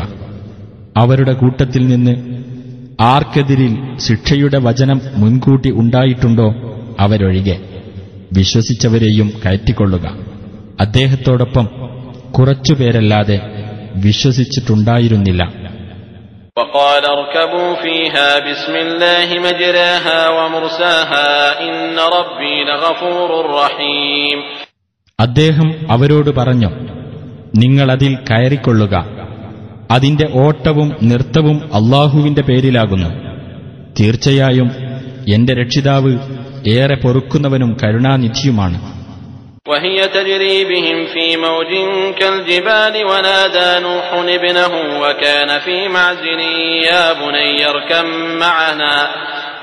[1.01, 2.15] അവരുടെ കൂട്ടത്തിൽ നിന്ന്
[3.13, 3.75] ആർക്കെതിരിൽ
[4.07, 6.49] ശിക്ഷയുടെ വചനം മുൻകൂട്ടി ഉണ്ടായിട്ടുണ്ടോ
[7.05, 7.57] അവരൊഴികെ
[8.37, 10.07] വിശ്വസിച്ചവരെയും കയറ്റിക്കൊള്ളുക
[10.85, 11.67] അദ്ദേഹത്തോടൊപ്പം
[12.37, 13.39] കുറച്ചുപേരല്ലാതെ
[14.05, 15.43] വിശ്വസിച്ചിട്ടുണ്ടായിരുന്നില്ല
[16.57, 21.29] وقال اركبوا فيها بسم الله مجراها ومرساها
[21.63, 21.77] إن
[22.11, 24.39] ربي لغفور رحيم
[25.19, 26.71] അദ്ദേഹം അവരോട് പറഞ്ഞു
[27.63, 28.95] നിങ്ങളതിൽ കയറിക്കൊള്ളുക
[29.95, 33.11] അതിന്റെ ഓട്ടവും നൃത്തവും അള്ളാഹുവിന്റെ പേരിലാകുന്നു
[33.99, 34.69] തീർച്ചയായും
[35.33, 36.13] എന്റെ രക്ഷിതാവ്
[36.77, 38.79] ഏറെ പൊറുക്കുന്നവനും കരുണാനിധിയുമാണ്
[39.67, 41.71] وهي تجري بهم في موج
[42.21, 46.41] كالجبال ونادى نوح ابنه وكان في معزل
[46.85, 48.07] يا بني اركم
[48.39, 48.95] معنا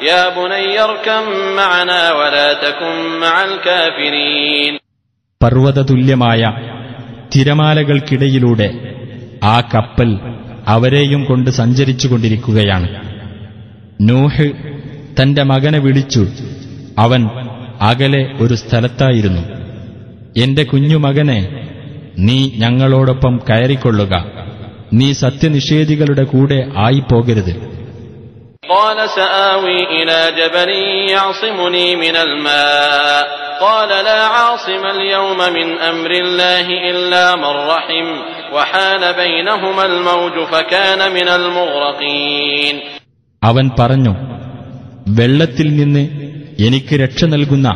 [0.02, 1.24] يا بني اركم
[1.56, 4.74] معنا ولا تكن مع الكافرين
[5.43, 6.53] പർവതതുല്യമായ
[7.37, 8.95] തിരമാലകൾക്കിടയിലൂടെ
[9.45, 10.19] ആ കപ്പൽ
[10.67, 12.89] അവരെയും കൊണ്ട് സഞ്ചരിച്ചുകൊണ്ടിരിക്കുകയാണ്.
[14.01, 14.51] നൂഹ്
[15.23, 16.27] തന്റെ മകനെ വിളിച്ചു.
[16.99, 17.29] അവൻ
[17.81, 19.43] അകലെ ഒരു സ്ഥലത്തായിരുന്നു.
[20.37, 21.69] എന്റെ കുഞ്ഞുമകനെ
[22.19, 24.25] നീ ഞങ്ങളോടൊപ്പം കയറിക്കൊള്ളുക.
[24.93, 27.82] നീ സത്യനിഷേധികളുടെ കൂടെ ആയിപ്പോകരുത്.
[28.70, 30.70] قال سآوي إلى جبل
[31.10, 33.24] يعصمني من الماء
[33.62, 38.08] قال لا عاصم اليوم من أمر الله إلا من رحم
[38.54, 42.76] وحال بينهما الموج فكان من المغرقين
[43.42, 44.14] അവൻ പറഞ്ഞു
[45.18, 46.04] വെള്ളത്തിൽ നിന്ന്
[46.60, 47.68] എനിക്ക് രക്ഷ നൽകുന്ന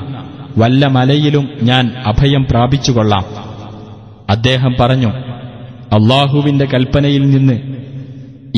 [0.58, 3.26] വല്ല മലയിലും ഞാൻ അഭയം പ്രാപിച്ചുകൊള്ളാം
[4.30, 5.12] അദ്ദേഹം പറഞ്ഞു
[5.97, 7.58] അള്ളാഹുവിന്റെ കൽപ്പനയിൽ നിന്ന്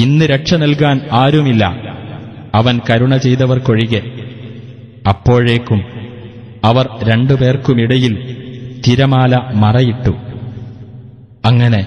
[0.04, 1.63] ഇന്ന് രക്ഷ നൽകാൻ ആരുമില്ല
[2.58, 4.02] അവൻ കരുണ ചെയ്തവർക്കൊഴികെ
[5.08, 5.80] അപ്പോഴേക്കും
[6.63, 8.13] അവർ രണ്ടുപേർക്കുമിടയിൽ
[8.86, 10.13] തിരമാല മറയിട്ടു
[11.46, 11.82] അങ്ങനെ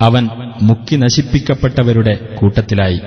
[0.00, 0.24] അവൻ
[0.68, 3.00] മുക്കി നശിപ്പിക്കപ്പെട്ടവരുടെ കൂട്ടത്തിലായി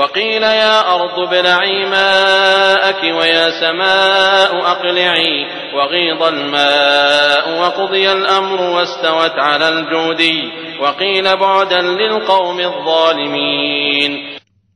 [0.00, 5.32] وقيل يا أرض ابلعي ماءك ويا سماء أقلعي
[5.76, 10.38] وغيض الماء وقضي الأمر واستوت على الجودي
[10.80, 14.12] وقيل بعدا للقوم الظالمين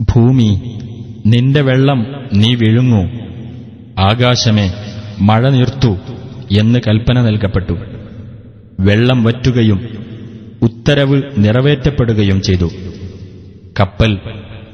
[0.00, 0.50] ഭൂമി
[1.25, 3.03] നിന്റെ വെള്ളം നീ വിഴുങ്ങൂ.
[3.99, 4.71] ആകാശമേ
[5.21, 5.97] മഴ നിർത്തൂ
[6.59, 7.73] എന്ന് കൽപ്പന നൽകപ്പെട്ടു.
[8.79, 9.89] വെള്ളം വറ്റുകയും
[10.61, 12.69] ഉത്തരവ് നിറവേറ്റപ്പെടുകയും ചെയ്തു.
[13.79, 14.17] കപ്പൽ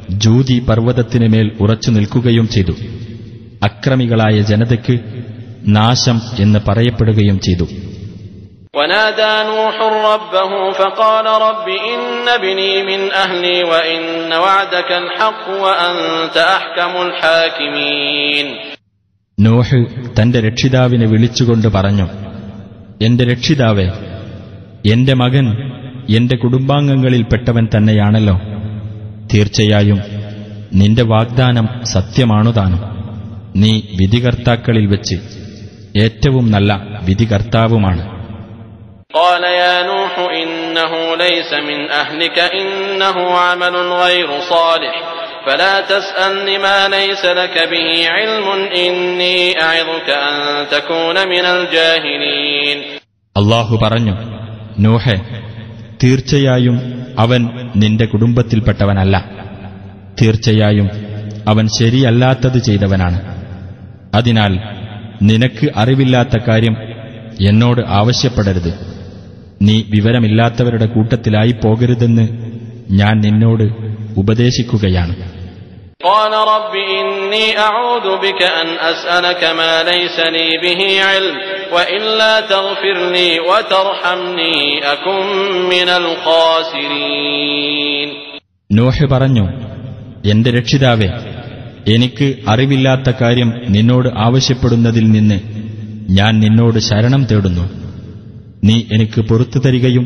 [0.10, 2.72] ജൂതി പർവതത്തിനു മേൽ ഉറച്ചു നിൽക്കുകയും ചെയ്തു.
[3.64, 5.00] അക്രമികളായ ജനതയ്ക്ക്
[5.68, 7.68] നാശം എന്ന് പറയപ്പെടുകയും ചെയ്തു.
[8.75, 9.77] ونادى نوح
[10.07, 12.01] ربه فقال رب إن
[12.31, 14.03] ابني من أهلي وإن
[14.37, 18.47] وعدك الحق وأنت أحكم الحاكمين
[19.39, 19.79] നോഹ്
[20.17, 22.07] തന്റെ രക്ഷിതാവിനെ വിളിച്ചുകൊണ്ട് പറഞ്ഞു
[23.01, 23.87] എന്റെ രക്ഷിതാവേ
[24.85, 25.47] എന്റെ മകൻ
[26.17, 28.37] എന്റെ കുടുംബാംഗങ്ങളിൽപ്പെട്ടവൻ തന്നെയാണല്ലോ
[29.33, 30.01] തീർച്ചയായും
[30.81, 32.83] നിന്റെ വാഗ്ദാനം സത്യമാണുതാനും
[33.63, 35.17] നീ വിധികർത്താക്കളിൽ വെച്ച്
[36.05, 36.71] ഏറ്റവും നല്ല
[37.09, 38.03] വിധികർത്താവുമാണ്
[39.15, 44.95] قال يا نوح إنه ليس من أهلك إنه عمل غير صالح
[45.47, 50.35] فلا تسألني ما ليس لك به علم إني أعظك أن
[50.71, 52.79] تكون من الجاهلين
[53.37, 54.15] അള്ളാഹു പറഞ്ഞു
[54.79, 55.17] നൂഹെ
[56.03, 56.77] തീർച്ചയായും
[57.19, 57.41] അവൻ
[57.75, 59.17] നിന്റെ കുടുംബത്തിൽപ്പെട്ടവനല്ല
[60.21, 60.89] തീർച്ചയായും
[61.49, 63.19] അവൻ ശരിയല്ലാത്തത് ചെയ്തവനാണ്
[64.17, 64.53] അതിനാൽ
[65.23, 66.77] നിനക്ക് അറിവില്ലാത്ത കാര്യം
[67.49, 68.73] എന്നോട് ആവശ്യപ്പെടരുത്
[69.61, 72.27] നീ വിവരമില്ലാത്തവരുടെ കൂട്ടത്തിലായി പോകരുതെന്ന്
[73.01, 73.67] ഞാൻ നിന്നോട്
[74.23, 75.15] ഉപദേശിക്കുകയാണ്
[76.07, 81.37] قال رب إني أعوذ بك أن أسألك ما ليس لي به علم
[81.73, 84.57] وإلا تغفر لي وترحمني
[84.95, 85.27] أكن
[85.73, 85.89] من
[86.97, 88.09] الخاسرين
[88.71, 89.45] നോഹ് പറഞ്ഞു
[90.25, 91.09] എന്റെ രക്ഷിതാവേ
[91.95, 95.39] എനിക്ക് അറിവില്ലാത്ത കാര്യം നിന്നോട് ആവശ്യപ്പെടുന്നതിൽ നിന്ന്
[96.19, 97.65] ഞാൻ നിന്നോട് ശരണം തേടുന്നു
[98.63, 100.05] നീ എനിക്ക് പൊറത്തു തരികയും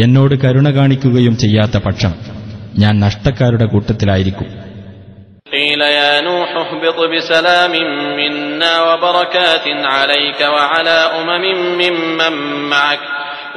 [0.00, 2.12] എന്നോട് കരുണ കാണിക്കുകയും ചെയ്യാത്ത പക്ഷം
[2.82, 4.48] ഞാൻ നഷ്ടക്കാരുടെ കൂട്ടത്തിലായിരിക്കും
[5.52, 7.72] قيل يا نوح اهبط بسلام
[8.18, 11.44] منا وبركات عليك وعلى أمم
[11.80, 12.34] ممن
[12.70, 13.02] معك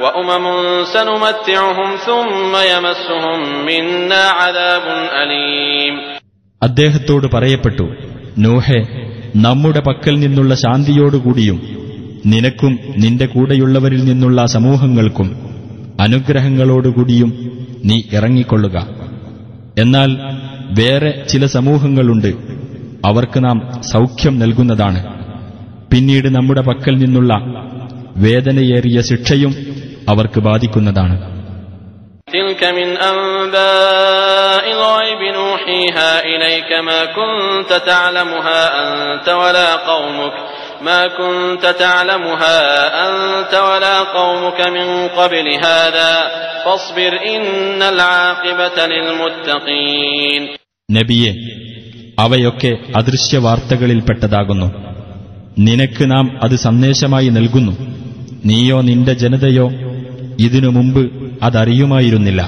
[0.00, 0.44] وأمم
[0.86, 4.84] سنمتعهم ثم يمسهم منا عذاب
[5.14, 5.94] أليم
[6.62, 7.86] അദ്ദേഹത്തോട് പറയപ്പെട്ടു
[8.38, 8.80] നൂഹെ
[9.36, 11.58] നമ്മുടെ പക്കൽ നിന്നുള്ള ശാന്തിയോടുകൂടിയും
[12.25, 15.51] നിനക്കും നിന്റെ കൂടെയുള്ളവരിൽ നിന്നുള്ള സമൂഹങ്ങൾക്കും
[15.99, 17.51] അനുഗ്രഹങ്ങളോടുകൂടിയും
[17.85, 18.87] നീ ഇറങ്ങിക്കൊള്ളുക.
[19.77, 20.17] എന്നാൽ
[20.79, 22.33] വേറെ ചില സമൂഹങ്ങളുണ്ട്
[23.05, 25.21] അവർക്ക് നാം സൗഖ്യം നൽകുന്നതാണ്.
[25.91, 27.33] പിന്നീട് നമ്മുടെ പക്കൽ നിന്നുള്ള
[28.17, 29.55] വേദനയേറിയ ശിക്ഷയും
[30.09, 31.31] അവർക്ക് ബാധിക്കുന്നതാണ്.
[36.25, 37.05] ഇലൈക മാ
[40.80, 42.58] كنت تعلمها أنت ولا قومك ما كنت تعلمها
[43.06, 46.12] أنت ولا قومك من قبل هذا
[46.64, 50.42] فاصبر إن العاقبة للمتقين
[50.88, 51.32] നബിയെ
[52.18, 54.68] അവയൊക്കെ അദൃശ്യ വാർത്തകളിൽപ്പെട്ടതാകുന്നു
[55.58, 57.74] നിനക്ക് നാം അത് സന്ദേശമായി നൽകുന്നു
[58.44, 59.66] നീയോ നിന്റെ ജനതയോ
[60.38, 61.02] ഇതിനു മുമ്പ്
[61.42, 62.42] അതറിയുമായിരുന്നില്ല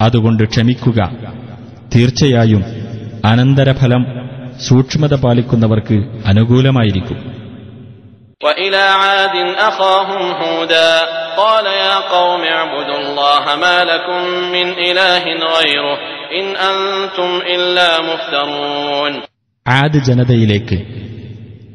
[0.00, 1.00] അതുകൊണ്ട് ക്ഷമിക്കുക
[1.94, 2.62] തീർച്ചയായും
[3.24, 4.02] അനന്തരഫലം
[4.66, 5.96] സൂക്ഷ്മത പാലിക്കുന്നവർക്ക്
[6.30, 7.18] അനുകൂലമായിരിക്കും
[8.40, 10.90] وإلى عاد أخاهم هودا
[11.36, 14.20] قال يا قوم اعبدوا الله ما لكم
[14.52, 15.96] من إله غيره
[16.32, 19.12] إن أنتم إلا مفترون
[19.66, 20.78] ആദ് ജനതയിലേക്ക്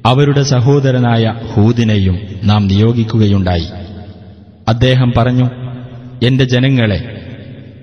[0.06, 3.68] അവരുടെ സഹോദരനായ ഹൂദിനെയും നാം നിയോഗിക്കുകയുണ്ടായി
[4.68, 5.48] അദ്ദേഹം പറഞ്ഞു
[6.22, 7.00] എന്റെ ജനങ്ങളെ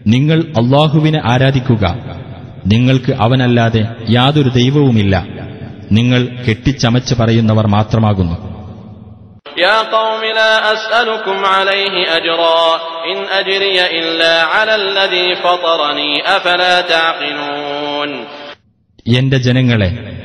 [0.07, 1.85] നിങ്ങൾ അള്ളാഹുവിനെ ആരാധിക്കുക
[2.66, 5.26] നിങ്ങൾക്ക് അവനല്ലാതെ യാതൊരു ദൈവവുമില്ല.
[5.92, 8.50] നിങ്ങൾ കെട്ടിച്ചമച്ച് പറയുന്നവർ മാത്രമാകുന്നു.
[19.08, 20.22] എന്റെ ജനങ്ങളെ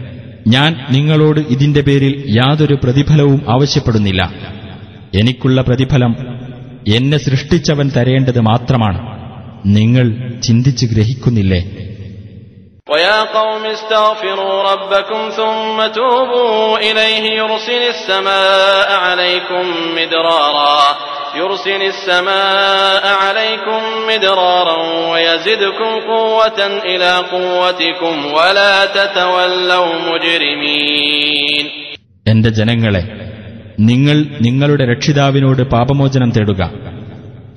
[0.49, 4.33] ഞാൻ നിങ്ങളോട് ഇതിന്റെ പേരിൽ യാതൊരു പ്രതിഫലവും ആവശ്യപ്പെടുന്നില്ല.
[5.15, 6.17] എനിക്കുള്ള പ്രതിഫലം
[6.97, 9.25] എന്നെ സൃഷ്ടിച്ചവൻ തരേണ്ടത് മാത്രമാണ്.
[9.67, 11.71] നിങ്ങൾ ചിന്തിച്ച് ഗ്രഹിക്കുന്നില്ലേ?
[12.88, 19.64] ويا قوم استغفروا ربكم ثم توبوا إليه يرسل السماء عليكم
[19.98, 20.80] مدرارا
[21.36, 23.80] يرسل السماء عليكم
[24.10, 24.78] مدرارا
[25.12, 31.66] ويزدكم قوة إلى قوتكم ولا تتولوا مجرمين
[32.32, 33.04] എന്റെ ജനങ്ങളെ
[33.80, 36.62] നിങ്ങൾ നിങ്ങളുടെ രക്ഷിതാവിനോട് പാപമോചനം തേടുക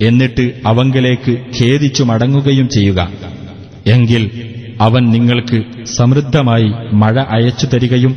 [0.01, 2.99] എന്നിട്ട് അവങ്കലേക്ക് ഖേദിച്ചു മടങ്ങുകയും ചെയ്യുക
[3.87, 4.23] എങ്കിൽ
[4.79, 5.59] അവൻ നിങ്ങൾക്ക്
[5.97, 6.69] സമൃദ്ധമായി
[7.01, 8.13] മഴ അയച്ചു തരികയും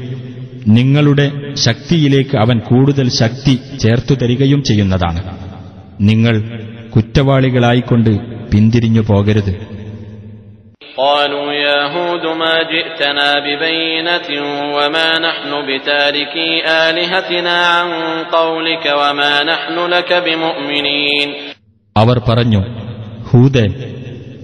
[0.77, 1.27] നിങ്ങളുടെ
[1.65, 5.21] ശക്തിയിലേക്ക് അവൻ കൂടുതൽ ശക്തി ചേർത്തു തരികയും ചെയ്യുന്നതാണ്
[6.09, 6.37] നിങ്ങൾ
[6.97, 8.13] കുറ്റവാളികളായിക്കൊണ്ട്
[8.53, 9.55] പിന്തിരിഞ്ഞു പോകരുത്
[10.99, 14.29] قالوا يا هود ما جئتنا ببينة
[14.77, 16.51] وما نحن بتاركي
[16.83, 17.89] آلهتنا عن
[18.33, 21.29] قولك وما نحن لك بمؤمنين
[21.97, 22.61] അവർ പറഞ്ഞു
[23.29, 23.65] ഹൂദേ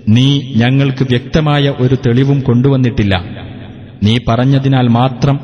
[0.08, 3.24] നീ ഞങ്ങൾക്ക് വ്യക്തമായ ഒരു തെളിവും കൊണ്ടുവന്നിട്ടില്ല.
[4.04, 5.40] നീ പറഞ്ഞതിനാൽ മാത്രം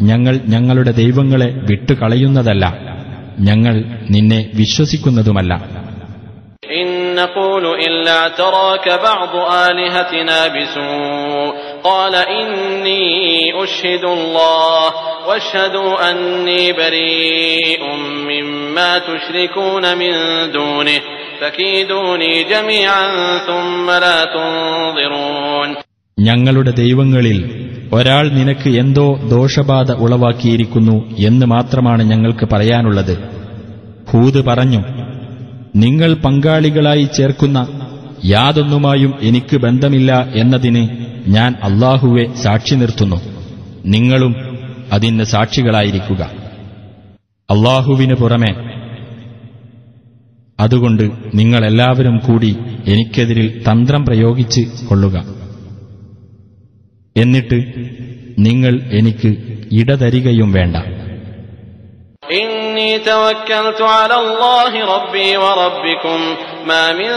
[0.00, 2.74] ഞങ്ങൾ ഞങ്ങളുടെ ദൈവങ്ങളെ വിട്ടുകളയുന്നതല്ല.
[3.38, 5.80] ഞങ്ങൾ നിന്നെ വിശ്വസിക്കുന്നതുമല്ല.
[6.78, 7.20] إن
[26.18, 33.18] ഞങ്ങളുടെ ദൈവങ്ങളിൽ ഒരാൾ നിനക്ക് എന്തോ ദോഷബാധ ഉളവാക്കിയിരിക്കുന്നു എന്ന് മാത്രമാണ് ഞങ്ങൾക്ക് പറയാനുള്ളത്.
[34.10, 34.84] ഹൂദ് പറഞ്ഞു
[35.76, 37.68] നിങ്ങൾ പങ്കാളികളായി ചേർക്കുന്ന
[38.24, 40.88] യാതൊന്നുമായും എനിക്ക് ബന്ധമില്ല എന്നതിന്
[41.26, 43.20] ഞാൻ അള്ളാഹുവെ സാക്ഷി നിർത്തുന്നു.
[43.86, 44.34] നിങ്ങളും
[44.92, 46.22] അതിന് സാക്ഷികളായിരിക്കുക.
[47.50, 48.69] അള്ളാഹുവിന് പുറമെ
[50.59, 55.17] അതുകൊണ്ട് നിങ്ങളെല്ലാവരും കൂടി എനിക്കെതിരിൽ തന്ത്രം പ്രയോഗിച്ച് കൊള്ളുക
[57.15, 57.57] എന്നിട്ട്
[58.47, 59.31] നിങ്ങൾ എനിക്ക്
[59.79, 60.75] ഇടതരികയും വേണ്ട
[62.33, 66.19] إني توكلت على الله ربي وربكم
[66.67, 67.09] ما من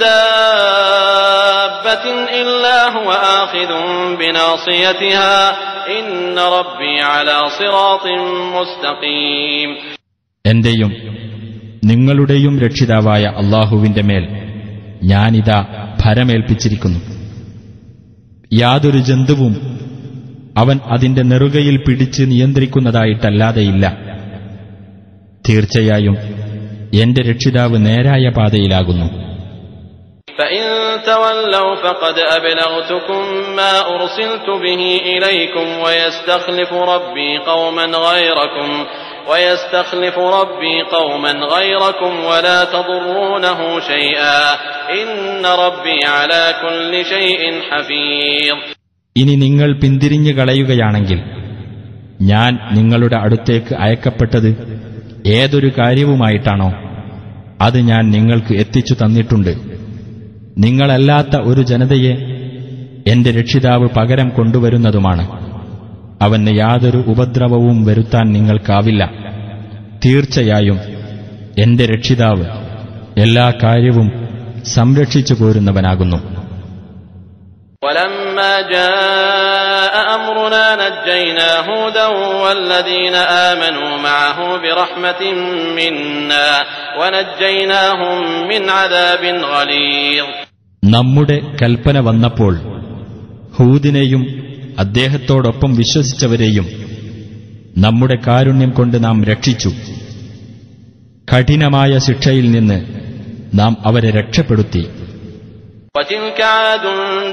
[0.00, 3.70] دابة إلا هو آخذ
[4.16, 5.36] بناصيتها
[5.90, 8.06] إن ربي على صراط
[8.56, 9.70] مستقيم
[10.44, 10.90] എന്റെയും
[11.85, 14.27] നിങ്ങളുടെയും രക്ഷിതാവായ അള്ളാഹുവിന്റെ മേൽ
[15.03, 16.99] ഞാനിതാ ഭരമേൽപ്പിച്ചിരിക്കുന്നു.
[18.53, 19.75] യാതൊരു ജന്തുവും
[20.57, 23.97] അവൻ അതിന്റെ നെറുകയിൽ പിടിച്ച് നിയന്ത്രിക്കുന്നതായിട്ടല്ലാതെയില്ല.
[25.49, 26.17] തീർച്ചയായും
[27.01, 29.25] എന്റെ രക്ഷിതാവ് നേരായ പാതയിലാകുന്നു.
[39.26, 42.12] فإن تولوا فقد أبلغتكم ما أرسلت به إليكم ويستخلف ربي قوما غيركم ويستخلف ربي قوما
[42.12, 44.38] غيركم ولا تضرونه شيئا
[44.92, 48.56] إن ربي على كل شيء حفيظ
[49.16, 51.20] ഇനി നിങ്ങൾ പിന്തിരിഞ്ഞു കളയുകയാണെങ്കിൽ
[52.22, 54.50] ഞാൻ നിങ്ങളുടെ അടുത്തേക്ക് അയക്കപ്പെട്ടത്
[55.28, 56.70] ഏതൊരു കാര്യവുമായിട്ടാണോ
[57.62, 59.52] അത് ഞാൻ നിങ്ങൾക്ക് എത്തിച്ചു തന്നിട്ടുണ്ട്
[60.56, 62.14] നിങ്ങളല്ലാത്ത ഒരു ജനതയെ
[63.12, 65.24] എന്റെ രക്ഷിതാവ് പകരം കൊണ്ടുവരുന്നതുമാണ്
[66.20, 69.02] അവന് യാതൊരു ഉപദ്രവവും വരുത്താൻ നിങ്ങൾക്കാവില്ല
[70.04, 70.78] തീർച്ചയായും
[71.62, 72.46] എന്റെ രക്ഷിതാവ്
[73.24, 74.08] എല്ലാ കാര്യവും
[74.74, 76.20] സംരക്ഷിച്ചു പോരുന്നവനാകുന്നു
[77.82, 82.06] ولما جاء أمرنا نجينا هودا
[82.44, 83.16] والذين
[83.50, 85.22] آمنوا معه برحمة
[85.78, 86.50] منا
[87.00, 88.18] ونجيناهم
[88.50, 89.22] من عذاب
[89.52, 90.26] غليظ
[90.82, 92.54] നമ്മുടെ കൽപ്പന വന്നപ്പോൾ
[93.54, 94.22] ഹൂദിനെയും
[94.82, 96.66] അദ്ദേഹത്തോടൊപ്പം വിശ്വസിച്ചവരെയും
[97.76, 99.70] നമ്മുടെ കാരുണ്യം കൊണ്ട് നാം രക്ഷിച്ചു
[101.28, 102.78] കഠിനമായ ശിക്ഷയിൽ നിന്ന്
[103.54, 104.84] നാം അവരെ രക്ഷപ്പെടുത്തി
[105.94, 106.84] وتلك عاد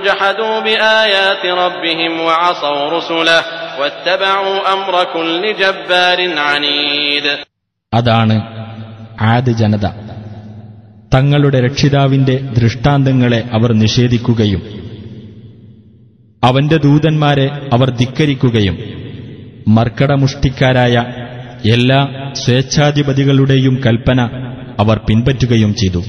[0.06, 3.40] جحدوا بآيات ربهم وعصوا رسله
[3.80, 7.26] واتبعوا أمر كل جبار عنيد
[7.94, 8.36] അതാണ്
[9.28, 9.86] ആദ് ജനത
[11.12, 14.62] തങ്ങളുടെ രക്ഷിതാവിന്റെ ദൃഷ്ടാന്തങ്ങളെ അവർ നിഷേധിക്കുകയും
[16.45, 18.77] അവന്റെ ദൂതന്മാരെ അവർ ധിക്കരിക്കുകയും
[19.69, 20.97] മർക്കടമുഷ്ടിക്കാരായ
[21.73, 22.01] എല്ലാ
[22.33, 24.21] സ്വേച്ഛാധിപതികളുടെയും കൽപ്പന
[24.81, 26.03] അവർ പിൻപറ്റുകയും ചെയ്തു.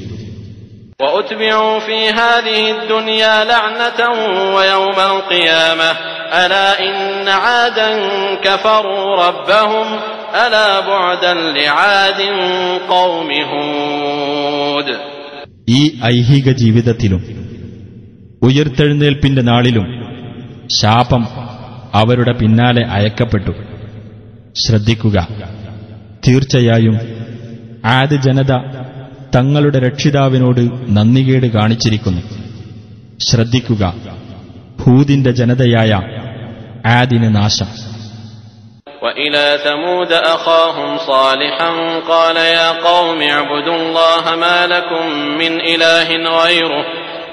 [15.67, 17.21] ഈ ഐഹിക ജീവിതത്തിലും
[18.43, 19.85] ഉയർത്തെഴുന്നേൽപ്പിന്റെ നാളിലും
[20.78, 21.22] ശാപം
[21.98, 23.52] അവരുടെ പിന്നാലെ അയക്കപ്പെട്ടു
[24.56, 25.16] ശ്രദ്ധിക്കുക
[26.24, 26.96] തീർച്ചയായും
[27.94, 28.52] ആദ് ജനത
[29.34, 30.62] തങ്ങളുടെ രക്ഷിതാവിനോട്
[30.96, 32.22] നന്ദികേട് കാണിച്ചിരിക്കുന്നു
[33.20, 33.84] ശ്രദ്ധിക്കുക
[34.82, 35.92] ഹൂദിന്റെ ജനതയായ
[36.92, 37.70] ആദിന് നാശം
[39.02, 41.70] وإلى ثمود أخاهم صالحا
[42.04, 45.04] قال يا قوم اعبدوا الله ما لكم
[45.40, 46.84] من إله غيره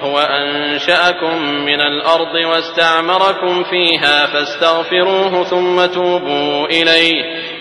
[0.01, 1.35] هو أنشأكم
[1.65, 7.15] من الأرض واستعمركم فيها فاستغفروه ثم توبوا إليه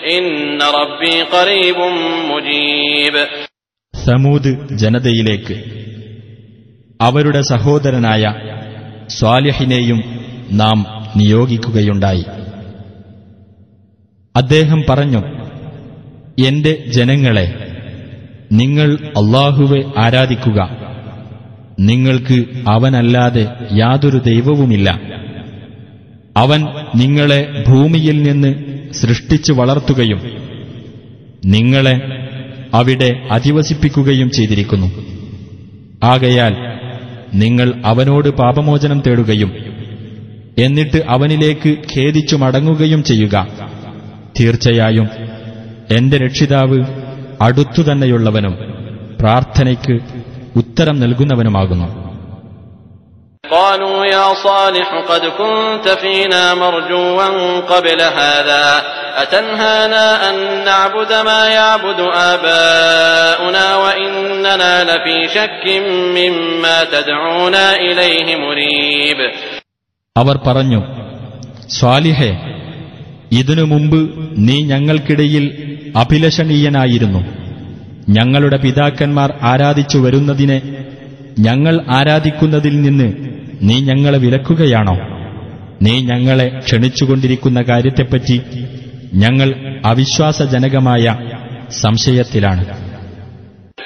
[0.09, 0.25] إن
[0.73, 1.77] ربي قريب
[2.31, 3.15] مجيب
[3.93, 4.49] സമൂത്
[4.81, 5.55] ജനതയിലേക്ക്
[6.99, 8.23] അവരുടെ സഹോദരനായ
[9.09, 9.99] സ്വാലിഹിനെയും
[10.53, 10.77] നാം
[11.15, 12.25] നിയോഗിക്കുകയുണ്ടായി
[14.35, 15.21] അദ്ദേഹം പറഞ്ഞു
[16.37, 17.47] എന്റെ ജനങ്ങളെ
[18.51, 18.89] നിങ്ങൾ
[19.19, 20.59] അള്ളാഹുവെ ആരാധിക്കുക
[21.80, 23.44] നിങ്ങൾക്ക് അവനല്ലാതെ
[23.76, 25.00] യാതൊരു ദൈവവുമില്ല.
[26.36, 26.66] അവൻ
[26.96, 28.50] നിങ്ങളെ ഭൂമിയിൽ നിന്ന്
[28.92, 30.20] സൃഷ്ടിച്ചു വളർത്തുകയും
[31.44, 31.94] നിങ്ങളെ
[32.74, 34.88] അവിടെ അധിവസിപ്പിക്കുകയും ചെയ്തിരിക്കുന്നു.
[36.04, 36.54] ആകയാൽ
[37.34, 39.50] നിങ്ങൾ അവനോട് പാപമോചനം തേടുകയും
[40.58, 43.46] എന്നിട്ട് അവനിലേക്ക് ഖേദിച്ചു മടങ്ങുകയും ചെയ്യുക.
[44.40, 45.08] തീർച്ചയായും
[45.90, 46.78] എന്റെ രക്ഷിതാവ്
[47.42, 48.54] അടുത്തുതന്നെയുള്ളവനും
[49.20, 50.00] പ്രാർത്ഥനയ്ക്ക്
[50.55, 51.87] ഉത്തരം നൽകുന്നവനുമാകുന്നു
[53.43, 57.27] قالوا يا صالح قد كنت فينا مرجوا
[57.61, 58.65] قبل هذا
[59.17, 60.35] أتنهانا أن
[60.65, 61.99] نعبد ما يعبد
[62.31, 65.63] آباؤنا وإننا لفي شك
[66.17, 69.19] مما تدعونا إليه مريب
[70.15, 70.81] അവർ പറഞ്ഞു
[71.69, 72.31] സ്വാലിഹെ
[73.31, 73.99] ഇതിനു മുമ്പ്
[74.37, 75.45] നീ ഞങ്ങൾക്കിടയിൽ
[75.95, 77.21] അഭിലഷണീയനായിരുന്നു
[78.08, 80.62] ഞങ്ങളുടെ പിതാക്കന്മാർ ആരാധിച്ചു വരുന്നതിനെ
[81.38, 83.12] ഞങ്ങൾ ആരാധിക്കുന്നതിൽ നിന്ന്
[83.62, 84.98] നീ ഞങ്ങളെ വിലക്കുകയാണോ?
[85.82, 88.40] നീ ഞങ്ങളെ ക്ഷണിച്ചുകൊണ്ടിരിക്കുന്ന കാര്യത്തെപ്പറ്റി
[89.14, 91.16] ഞങ്ങൾ അവിശ്വാസജനകമായ
[91.80, 92.89] സംശയത്തിലാണ്.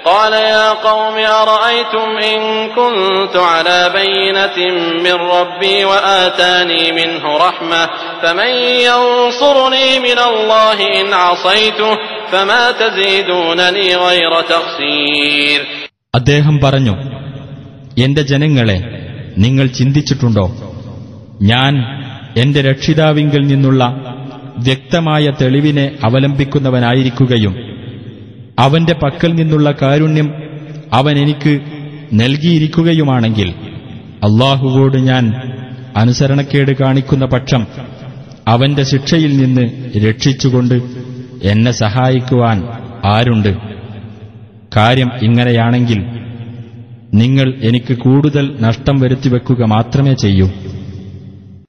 [0.06, 2.40] قال يا قوم أرأيتم إن
[2.70, 4.58] كنت على بينة
[5.06, 7.82] من ربي وآتاني منه رحمة
[8.22, 8.52] فمن
[8.90, 11.92] ينصرني من الله إن عصيته
[12.32, 15.60] فما تزيدونني غير تخسير
[16.14, 16.94] അദ്ദേഹം പറഞ്ഞു
[17.98, 18.78] എന്റെ ജനങ്ങളെ
[19.38, 20.46] നിങ്ങൾ ചിന്തിച്ചിട്ടുണ്ടോ
[21.42, 21.74] ഞാൻ
[22.38, 23.84] എന്റെ രക്ഷിതാവിങ്കിൽ നിന്നുള്ള
[24.60, 27.54] വ്യക്തമായ തെളിവിനെ അവലംബിക്കുന്നവനായിരിക്കുകയും
[28.64, 30.30] അവന്റെ പക്കൽ നിന്നുള്ള കാരുണ്യം
[30.94, 31.54] അവൻ എനിക്ക്
[32.14, 33.50] നൽകിയിരിക്കുകയുമാണെങ്കിൽ
[34.26, 35.26] അള്ളാഹുവോട് ഞാൻ
[35.96, 37.62] അനുസരണക്കേട് കാണിക്കുന്ന പക്ഷം
[38.48, 39.66] അവന്റെ ശിക്ഷയിൽ നിന്ന്
[40.06, 40.78] രക്ഷിച്ചുകൊണ്ട്
[41.44, 42.58] എന്നെ സഹായിക്കുവാൻ
[43.08, 43.52] ആരുണ്ട്
[44.78, 46.00] കാര്യം ഇങ്ങനെയാണെങ്കിൽ
[47.14, 50.50] നിങ്ങൾ എനിക്ക് കൂടുതൽ നഷ്ടം വരുത്തിവെക്കുക മാത്രമേ ചെയ്യൂ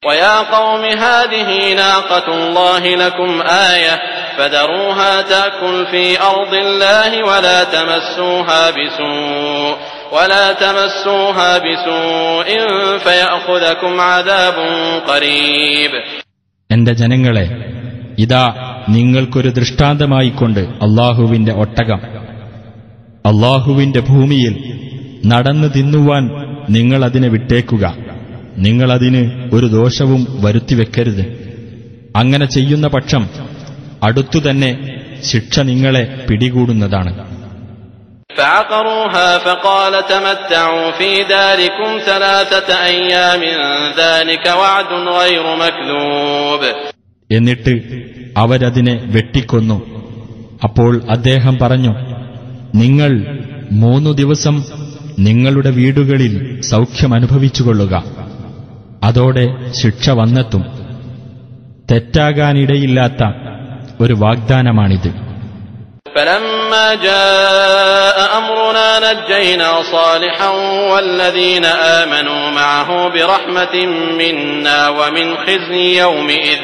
[0.03, 3.31] ويا قوم هذه ناقة الله لكم
[3.69, 3.95] آية
[4.39, 9.75] فذروها تأكل في أرض الله ولا تمسوها بسوء
[10.13, 12.49] ولا تمسوها بسوء
[12.99, 14.57] فيأخذكم عذاب
[15.07, 15.93] قريب
[16.71, 17.47] എന്റെ ജനങ്ങളെ
[18.19, 18.45] ഇതാ
[18.89, 22.01] നിങ്ങൾക്കൊരു ദൃഷ്ടാന്തമായിക്കൊണ്ട് അള്ളാഹുവിന്റെ ഒട്ടകം
[23.25, 24.55] അള്ളാഹുവിന്റെ ഭൂമിയിൽ
[25.25, 26.25] നടന്നു തിന്നുവാൻ
[26.69, 27.85] നിങ്ങളതിനെ വിട്ടേക്കുക
[28.59, 29.23] നിങ്ങളതിന്
[29.53, 31.25] ഒരു ദോഷവും വരുത്തിവെക്കരുത്
[32.15, 33.23] അങ്ങനെ ചെയ്യുന്ന പക്ഷം
[34.04, 37.36] അടുത്തുതന്നെ ശിക്ഷ നിങ്ങളെ പിടികൂടുന്നതാണ്.
[47.32, 48.04] എന്നിട്ട്
[48.38, 50.06] അവരതിനെ വെട്ടിക്കൊന്നു.
[50.64, 51.96] അപ്പോൾ അദ്ദേഹം പറഞ്ഞു
[52.76, 53.40] നിങ്ങൾ
[53.72, 54.64] മൂന്നു ദിവസം
[55.20, 58.04] നിങ്ങളുടെ വീടുകളിൽ സൗഖ്യമനുഭവിച്ചുകൊള്ളുക
[59.04, 60.66] അതോടെ ശിക്ഷ വന്നെത്തും.
[61.92, 63.45] തെറ്റാകാനിടയില്ലാത്ത
[64.01, 65.11] ഒരു വാഗ്ദാനമാണിത്
[66.17, 70.51] فلما جاء أمرنا نجينا صالحا
[70.91, 71.65] والذين
[72.01, 73.75] آمنوا معه برحمة
[74.21, 76.61] منا ومن خزي يومئذ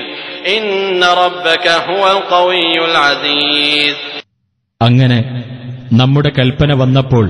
[0.49, 0.67] إن
[1.23, 3.95] ربك هو القوي العزيز
[4.81, 5.19] അങ്ങനെ
[5.93, 7.27] നമ്മുടെ കൽപ്പന വന്നപ്പോൾ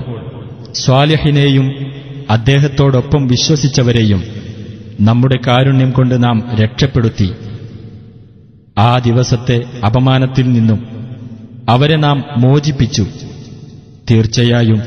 [0.74, 1.66] സ്വാലിഹിനെയും
[2.30, 4.22] അദ്ദേഹത്തോടൊപ്പം വിശ്വസിച്ചവരെയും
[5.00, 7.28] നമ്മുടെ കാരുണ്യം കൊണ്ട് നാം രക്ഷപ്പെടുത്തി
[8.77, 11.01] ആ ദിവസത്തെ അപമാനത്തിൽ നിന്നും
[11.69, 13.01] അവരെ നാം മോചിപ്പിച്ചു.
[14.11, 14.81] തീർച്ചയായും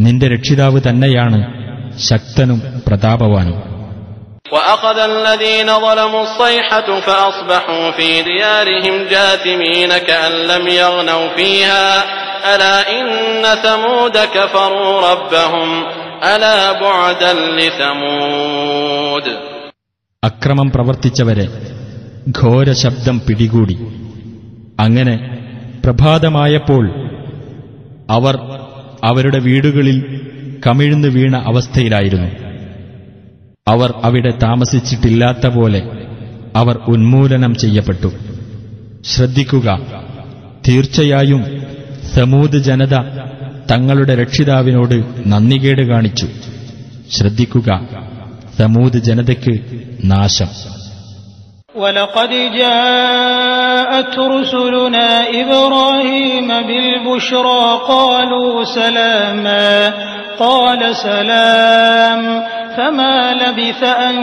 [0.00, 1.40] നിന്റെ രക്ഷിതാവ് തന്നെയാണ്
[1.98, 3.74] ശക്തനും പ്രതാപവാനും.
[20.24, 21.48] അക്രമം പ്രവർത്തിച്ചവരെ
[22.30, 23.78] ഘോര ശബ്ദം പിടികൂടി.
[24.80, 25.38] അങ്ങനെ
[25.84, 27.08] പ്രഭാതമായപ്പോൾ
[28.10, 28.38] അവർ
[29.04, 30.20] അവരുടെ വീടുകളിൽ
[30.66, 32.28] കമിഴ്ന്നു വീണ അവസ്ഥയിലായിരുന്നു.
[33.68, 35.82] അവർ അവിടെ താമസിച്ചിട്ടില്ലാത്ത പോലെ
[36.56, 38.12] അവർ ഉന്മൂലനം ചെയ്യപ്പെട്ടു.
[39.04, 39.80] ശ്രദ്ധിക്കുക
[40.68, 41.44] തീർച്ചയായും
[42.14, 42.94] സമൂത് ജനത
[43.70, 46.26] തങ്ങളുടെ രക്ഷിതാവിനോട് നന്ദികേട് കാണിച്ചു.
[47.10, 47.88] ശ്രദ്ധിക്കുക
[48.58, 49.60] സമൂത് ജനതയ്ക്ക്
[50.04, 50.74] നാശം.
[51.75, 59.69] ولقد جاءت رسلنا إبراهيم بالبشرى قالوا سلاما
[60.39, 62.23] قال سلام
[62.77, 64.15] فما لبث أن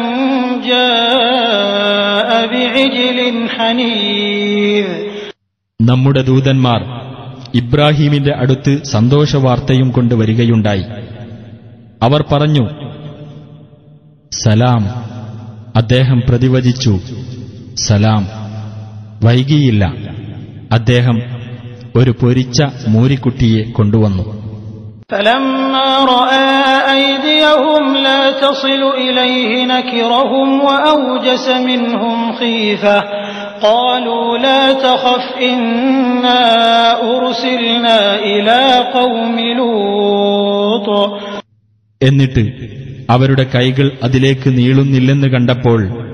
[0.66, 3.18] جاء بعجل
[3.50, 4.88] حنيذ
[5.80, 6.80] നമ്മുടെ ദൂതന്മാർ
[7.54, 10.84] ഇബ്രാഹീമിന്റെ അടുത്ത് സന്തോഷവാർത്തയും കൊണ്ട് വരികയുണ്ടായി
[12.02, 12.64] അവർ പറഞ്ഞു
[14.32, 14.82] സലാം
[15.76, 16.92] അദ്ദേഹം പ്രതിവചിച്ചു
[17.77, 18.27] സലാം.
[19.23, 19.93] വൈകിയില്ല.
[20.71, 21.21] അദ്ദേഹം
[21.95, 24.41] ഒരു പൊരിച്ച മൂരിക്കുട്ടിയെ കൊണ്ടുവന്നു.
[42.03, 42.51] എന്നിട്ട്
[43.09, 46.10] അവരുടെ കൈകൾ അതിലേക്ക് നീളുന്നില്ലെന്ന് കണ്ടപ്പോൾ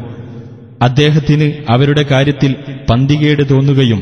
[0.83, 2.53] അദ്ദേഹത്തിന് അവരുടെ കാര്യത്തിൽ
[2.91, 4.01] പന്തികേട് തോന്നുകയും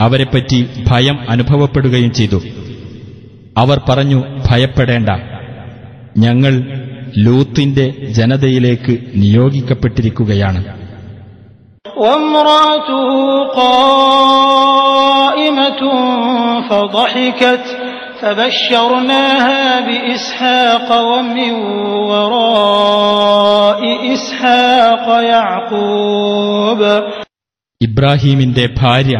[0.00, 0.58] അവരെപ്പറ്റി
[0.88, 2.38] ഭയം അനുഭവപ്പെടുകയും ചെയ്തു
[3.56, 4.18] അവർ പറഞ്ഞു
[4.48, 5.10] ഭയപ്പെടേണ്ട
[6.18, 6.54] ഞങ്ങൾ
[7.18, 7.86] ലൂത്തിന്റെ
[8.18, 10.60] ജനതയിലേക്ക് നിയോഗിക്കപ്പെട്ടിരിക്കുകയാണ്
[11.98, 13.10] وامرأته
[14.58, 15.82] قائمة
[16.70, 17.64] فضحكت
[18.22, 21.52] فبشرناها بإسحاق ومن
[22.10, 23.80] وراء
[24.14, 26.80] إسحاق يعقوب
[27.80, 29.16] ഇബ്രാഹീമിന്റെ ഭാര്യ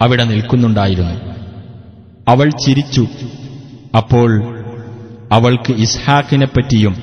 [0.00, 1.16] അവിടെ നിൽക്കുന്നുണ്ടായിരുന്നു
[2.28, 3.04] അവൾ ചിരിച്ചു
[3.96, 4.30] അപ്പോൾ
[5.32, 6.94] അവൾക്ക് ഇസ്ഹാക്കിനെപ്പറ്റിയും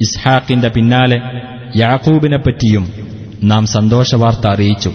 [0.00, 1.18] ഇസ്ഹാക്കിന്റെ പിന്നാലെ
[1.74, 2.84] യാക്കൂബിനെപ്പറ്റിയും
[3.42, 4.90] നാം സന്തോഷവാർത്ത അറിയിച്ചു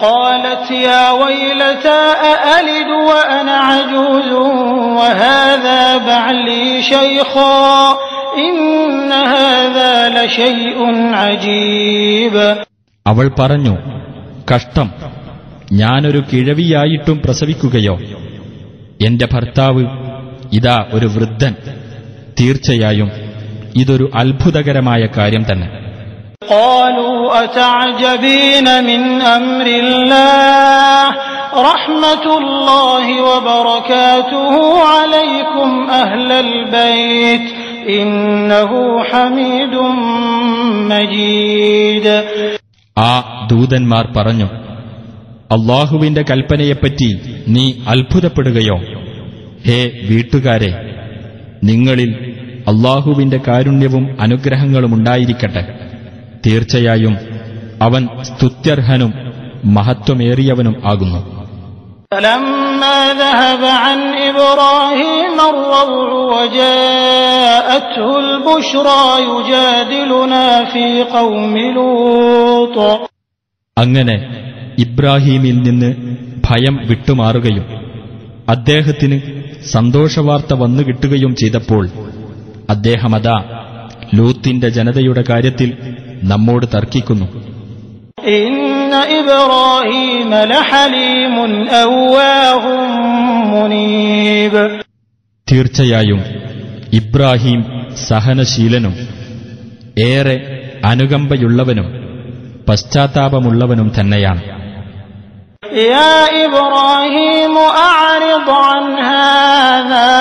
[0.00, 4.30] قالت يا ويلتى أألد وأنا عجوز
[4.98, 7.96] وهذا بعلي شيخا
[8.38, 10.78] إن هذا لشيء
[11.14, 12.36] عجيب
[13.06, 13.74] അവൾ പറഞ്ഞു
[14.52, 14.88] കഷ്ടം
[15.72, 17.94] ഞാനൊരു കിഴവിയായിട്ടും പ്രസവിക്കുകയോ
[19.06, 19.84] എന്റെ ഭർത്താവ്
[20.52, 21.54] ഇതാ ഒരു വൃദ്ധൻ
[22.40, 23.08] തീർച്ചയായും
[23.76, 25.68] ഇതൊരു അത്ഭുതകരമായ കാര്യം തന്നെ
[26.48, 31.04] قالوا أتعجبين من أمر الله
[31.64, 34.54] رحمة الله وبركاته
[34.94, 37.46] عليكم أهل البيت
[37.92, 38.70] إنه
[39.02, 39.74] حميد
[40.92, 42.06] مجيد
[42.96, 43.12] ആ
[43.50, 44.48] ദൂതന്മാർ പറഞ്ഞു
[45.50, 47.08] അള്ളാഹുവിന്റെ കൽപ്പനയെപ്പറ്റി
[47.54, 48.76] നീ അത്ഭുതപ്പെടുകയോ
[49.66, 49.78] ഹേ
[50.08, 50.70] വീട്ടുകാരെ
[51.62, 52.10] നിങ്ങളിൽ
[52.72, 55.62] അള്ളാഹുവിന്റെ കാരുണ്യവും അനുഗ്രഹങ്ങളും ഉണ്ടായിരിക്കട്ടെ
[56.46, 57.14] തീർച്ചയായും
[57.80, 59.12] അവൻ സ്തുത്യർഹനും
[59.76, 61.20] മഹത്വമേറിയവനും ആകുന്നു
[62.12, 63.98] فلما ذهب عن
[64.30, 65.88] إبراهيم الروع
[66.32, 72.76] وجاءته البشرى يجادلنا في قوم لوط
[73.76, 74.16] അങ്ങനെ
[74.78, 75.90] ഇബ്രാഹീമിൽ നിന്ന്
[76.48, 77.64] ഭയം വിട്ടുമാറുകയും
[78.48, 79.18] അദ്ദേഹത്തിന്
[79.72, 81.84] സന്തോഷവാർത്ത വന്നു കിട്ടുകയും ചെയ്തപ്പോൾ
[82.68, 83.36] അദ്ദേഹമതാ
[84.16, 85.70] ലൂത്തിന്റെ ജനതയുടെ കാര്യത്തിൽ
[86.30, 87.26] നമ്മോട് തർക്കിക്കുന്നു
[88.38, 88.52] إن
[89.18, 91.34] إبراهيم لحليم
[91.82, 92.64] أواه
[93.52, 94.54] منيب
[95.48, 96.20] തീർച്ചയായും
[96.98, 97.60] ഇബ്രാഹിം
[98.08, 98.94] സഹനശീലനും
[100.08, 100.36] ഏറെ
[100.90, 101.88] അനുകമ്പയുള്ളവനും
[102.68, 104.42] പശ്ചാത്താപമുള്ളവനും തന്നെയാണ്
[105.92, 106.14] يا
[106.46, 107.54] إبراهيم
[107.88, 110.12] أعرض عن هذا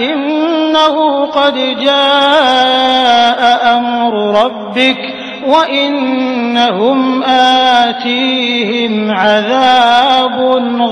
[0.00, 0.94] إنه
[1.28, 3.40] قد جاء
[3.76, 5.00] أمر ربك
[5.48, 6.98] وإنهم
[7.82, 10.36] آتيهم عذاب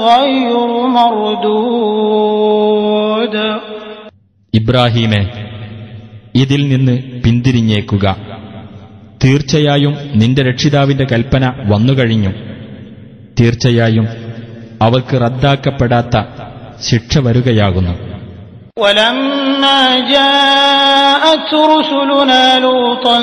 [0.09, 0.57] غير
[1.97, 3.35] مردود
[4.55, 5.23] ഇബ്രാഹീമെ
[6.35, 6.95] ഇതിൽ നിന്ന്
[7.25, 8.07] പിന്തിരിഞ്ഞേക്കുക
[9.25, 12.33] തീർച്ചയായും നിന്റെ രക്ഷിതാവിന്റെ കൽപ്പന വന്നുകഴിഞ്ഞു
[13.41, 14.07] തീർച്ചയായും
[14.83, 16.14] അവർക്ക് റദ്ദാക്കപ്പെടാത്ത
[16.89, 17.95] ശിക്ഷ വരുകയാകുന്നു
[18.81, 23.19] ولما جاءت رسلنا لوطا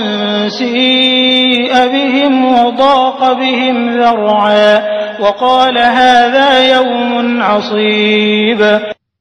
[0.59, 4.69] سيء بهم وضاق بهم ذرعا
[5.19, 7.11] وقال هذا يوم
[7.43, 8.61] عصيب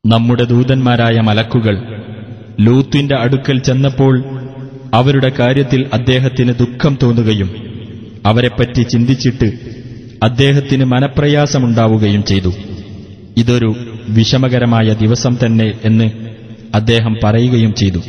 [0.04, 1.76] നമ്മുടെ ദൂതന്മാരായ മലക്കുകൾ
[2.66, 4.14] ലൂത്തിന്റെ അടുക്കൽ ചെന്നപ്പോൾ
[4.94, 7.50] അവരുടെ കാര്യത്തിൽ അദ്ദേഹത്തിന് ദുഃഖം തോന്നുകയും
[8.24, 9.48] അവരെപ്പറ്റി ചിന്തിച്ചിട്ട്
[10.22, 12.52] അദ്ദേഹത്തിന് മനപ്രയാസമുണ്ടാവുകയും ചെയ്തു
[13.36, 13.70] ഇതൊരു
[14.08, 16.08] വിഷമകരമായ ദിവസം തന്നെ എന്ന്
[16.74, 18.02] അദ്ദേഹം പറയുകയും ചെയ്തു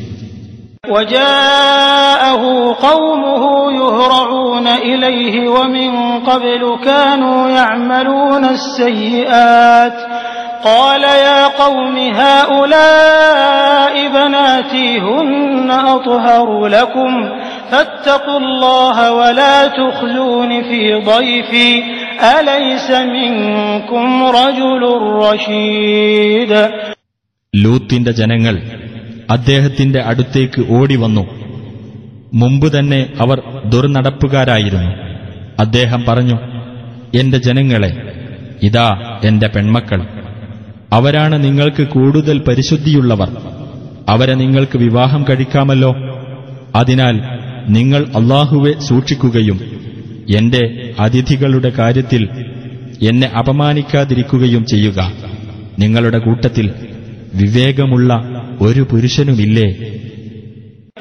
[0.90, 2.44] وجاءه
[2.82, 5.92] قومه يهرعون إليه ومن
[6.22, 9.94] قبل كانوا يعملون السيئات
[10.64, 17.12] قال يا قوم هؤلاء بناتي هن أطهر لكم
[17.72, 21.70] فاتقوا الله ولا تخزون في ضيفي
[22.32, 24.08] أليس منكم
[24.40, 24.84] رجل
[25.24, 26.52] رشيد
[27.54, 28.56] ലൂത്തിന്റെ ജനങ്ങൾ
[29.30, 31.24] അദ്ദേഹത്തിന്റെ അടുത്തേക്ക് ഓടിവന്നു
[32.42, 33.38] മുമ്പ് തന്നെ അവർ
[33.74, 34.92] ദുർനടപ്പുകാരായിരുന്നു
[35.64, 36.38] അദ്ദേഹം പറഞ്ഞു
[37.20, 37.92] എന്റെ ജനങ്ങളെ
[38.68, 38.88] ഇതാ
[39.30, 40.00] എന്റെ പെൺമക്കൾ
[40.94, 43.30] അവരാണ് നിങ്ങൾക്ക് കൂടുതൽ പരിശുദ്ധിയുള്ളവർ
[44.14, 45.92] അവരെ നിങ്ങൾക്ക് വിവാഹം കഴിക്കാമല്ലോ
[46.82, 47.16] അതിനാൽ
[47.76, 49.60] നിങ്ങൾ അള്ളാഹുവെ സൂക്ഷിക്കുകയും
[50.36, 50.64] എന്റെ
[51.00, 52.24] അതിഥികളുടെ കാര്യത്തിൽ
[53.08, 55.00] എന്നെ അപമാനിക്കാതിരിക്കുകയും ചെയ്യുക
[55.78, 56.68] നിങ്ങളുടെ കൂട്ടത്തിൽ
[57.42, 58.12] വിവേകമുള്ള
[58.66, 59.68] ഒരു പുരുഷനുമില്ലേ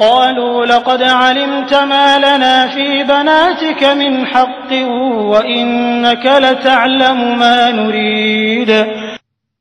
[0.02, 4.70] قالوا لقد علمت ما لنا في بناتك من حق
[5.32, 8.70] وإنك لتعلم ما نريد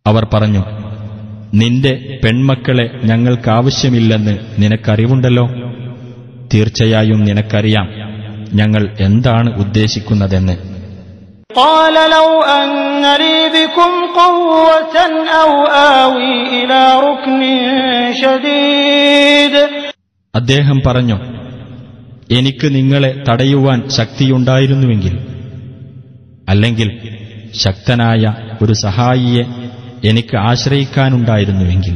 [0.06, 0.64] അവർ പറഞ്ഞു
[1.54, 1.94] നിന്റെ
[2.24, 5.46] പെൺമക്കളെ ഞങ്ങൾക്കാവശ്യമില്ലെന്ന് നിനക്കറിവുണ്ടല്ലോ
[6.52, 7.88] തീർച്ചയായും നിനക്കറിയാം
[8.60, 10.56] ഞങ്ങൾ എന്താണ് ഉദ്ദേശിക്കുന്നതെന്ന്
[11.62, 12.70] قال لو أن
[13.18, 14.96] لي بكم قوة
[15.42, 15.52] أو
[16.00, 17.42] آوي إلى ركن
[18.22, 19.54] شديد
[20.34, 21.18] അദ്ദേഹം പറഞ്ഞു
[22.30, 25.14] എനിക്ക് നിങ്ങളെ തടയുവാൻ ശക്തിയുണ്ടായിരുന്നുവെങ്കിൽ
[26.50, 26.90] അല്ലെങ്കിൽ
[27.64, 28.24] ശക്തനായ
[28.62, 29.44] ഒരു സഹായിയെ
[30.10, 31.96] എനിക്ക് ആശ്രയിക്കാനുണ്ടായിരുന്നുവെങ്കിൽ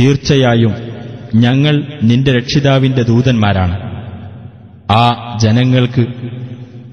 [0.00, 0.74] തീർച്ചയായും
[1.34, 3.78] ഞങ്ങൾ നിന്റെ രക്ഷിതാവിന്റെ ദൂതന്മാരാണ്.
[4.92, 6.06] ആ ജനങ്ങൾക്ക്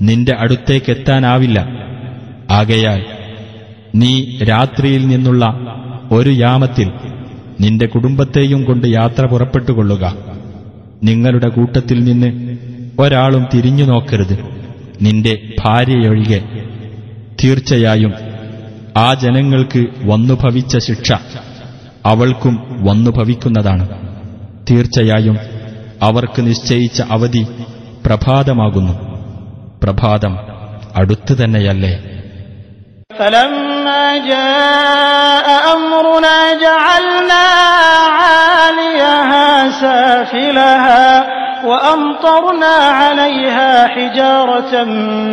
[0.01, 1.67] നിന്റെ അടുത്തേക്കെത്താനാവില്ല.
[2.51, 3.05] ആകയാൽ
[3.95, 5.45] നീ രാത്രിയിൽ നിന്നുള്ള
[6.11, 6.91] ഒരു യാമത്തിൽ
[7.61, 10.15] നിന്റെ കുടുംബത്തെയും കൊണ്ട് യാത്ര പുറപ്പെട്ടുകൊള്ളുക.
[11.03, 12.57] നിങ്ങളുടെ കൂട്ടത്തിൽ നിന്ന്
[12.99, 14.39] ഒരാളും തിരിഞ്ഞു നോക്കരുത്.
[15.01, 16.41] നിന്റെ ഭാര്യയൊഴികെ.
[17.43, 18.13] തീർച്ചയായും
[18.97, 21.11] ആ ജനങ്ങൾക്ക് വന്നുഭവിച്ച ശിക്ഷ
[22.10, 22.54] അവൾക്കും
[22.88, 23.84] വന്നു ഭവിക്കുന്നതാണ്
[24.70, 25.36] തീർച്ചയായും
[26.06, 27.42] അവർക്ക് നിശ്ചയിച്ച അവധി
[28.06, 28.94] പ്രഭാതമാകുന്നു
[29.84, 30.34] പ്രഭാതം
[31.00, 31.94] അടുത്തു തന്നെയല്ലേ
[33.12, 37.44] فلما جاء أمرنا جعلنا
[38.20, 39.46] عاليها
[39.82, 41.06] سافلها
[41.64, 44.72] وأمطرنا عليها حجارة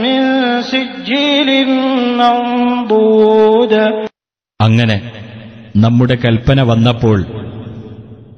[0.03, 0.21] من
[0.63, 1.49] سجيل
[2.19, 3.73] منضود
[4.59, 4.97] അങ്ങനെ
[5.74, 7.18] നമ്മുടെ കൽപ്പന വന്നപ്പോൾ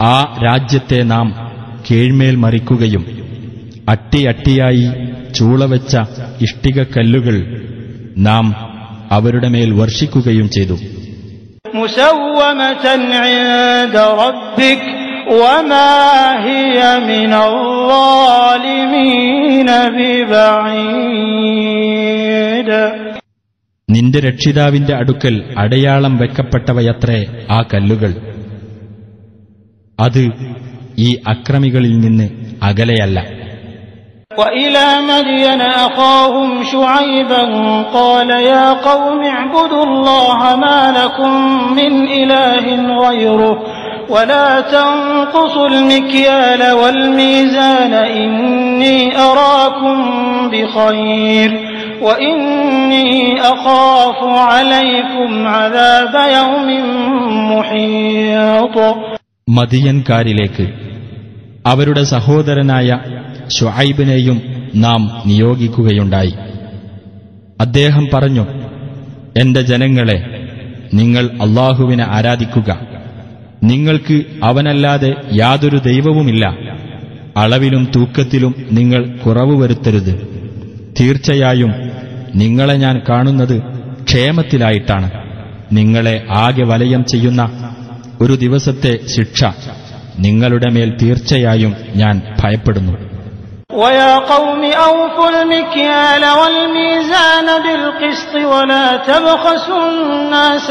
[0.03, 1.27] ആ രാജ്യത്തെ നാം
[1.91, 3.05] കീഴ്മേൽ മറിക്കുകയും
[3.89, 4.87] അട്ടിയട്ടിയായി
[5.35, 5.97] ചൂളവെച്ച
[6.41, 7.37] ഇഷ്ടികക്കല്ലുകൾ
[8.19, 8.47] നാം
[9.11, 10.77] അവരുടെ മേൽ വർഷിക്കുകയും ചെയ്തു.
[23.96, 28.12] നിന്റെ രക്ഷിതാവിന്റെ അടുക്കൽ അടയാളം വെക്കപ്പെട്ടവയത്രേ ആ കല്ലുകൾ
[30.00, 30.24] അത്
[31.00, 32.28] ഈ അക്രമികളിൽ നിന്ന്
[32.70, 33.20] അകലെയല്ല
[34.38, 37.44] وإلى مدين أخاهم شعيبا
[37.94, 41.32] قال يا قوم اعبدوا الله ما لكم
[41.80, 42.66] من إله
[43.00, 43.54] غيره
[44.10, 49.98] ولا تنقصوا المكيال والميزان إني أراكم
[50.50, 51.50] بخير
[59.49, 60.71] മതിയൻകാരിലേക്ക്
[61.67, 62.99] അവരുടെ സഹോദരനായ
[63.61, 64.43] ഷുഹൈബിനെയും
[64.75, 66.35] നാം നിയോഗിക്കുകയുണ്ടായി.
[67.61, 68.47] അദ്ദേഹം പറഞ്ഞു
[69.41, 70.49] എന്റെ ജനങ്ങളെ
[70.95, 72.81] നിങ്ങൾ അള്ളാഹുവിനെ ആരാധിക്കുക.
[73.65, 76.57] നിങ്ങൾക്ക് അവനല്ലാതെ യാതൊരു ദൈവവുമില്ല.
[77.37, 80.36] അളവിലും തൂക്കത്തിലും നിങ്ങൾ കുറവ് വരുത്തരുത്.
[80.98, 81.72] തീർച്ചയായും
[82.42, 83.56] നിങ്ങളെ ഞാൻ കാണുന്നത്
[84.06, 85.08] ക്ഷേമത്തിലായിട്ടാണ്
[85.72, 87.42] നിങ്ങളെ ആകെ വലയം ചെയ്യുന്ന
[88.22, 89.42] ഒരു ദിവസത്തെ ശിക്ഷ
[90.26, 92.94] നിങ്ങളുടെ മേൽ തീർച്ചയായും ഞാൻ ഭയപ്പെടുന്നു
[93.78, 100.68] ويا قوم أوفوا المكيال والميزان بالقسط ولا تبخسوا الناس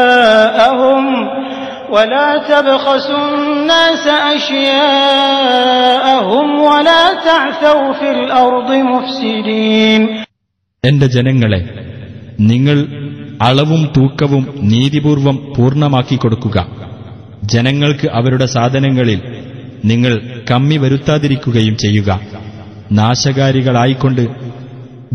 [0.00, 1.04] أشياءهم
[1.90, 4.04] ولا تبخسوا الناس
[5.20, 10.00] أشياءهم ولا تعثوا في الأرض مفسدين
[10.84, 11.60] എന്റെ ജനങ്ങളെ
[12.50, 12.76] നിങ്ങൾ
[13.40, 16.58] അളവും തൂക്കവും നീതിപൂർവം പൂർണ്ണമാക്കി കൊടുക്കുക
[17.46, 19.20] ജനങ്ങൾക്ക് അവരുടെ സാധനങ്ങളിൽ
[19.84, 20.12] നിങ്ങൾ
[20.50, 22.10] കമ്മി വരുത്താതിരിക്കുകയും ചെയ്യുക
[23.00, 24.22] നാശകാരികളായിക്കൊണ്ട്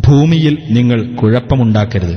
[0.06, 2.16] ഭൂമിയിൽ നിങ്ങൾ കുഴപ്പമുണ്ടാക്കരുത്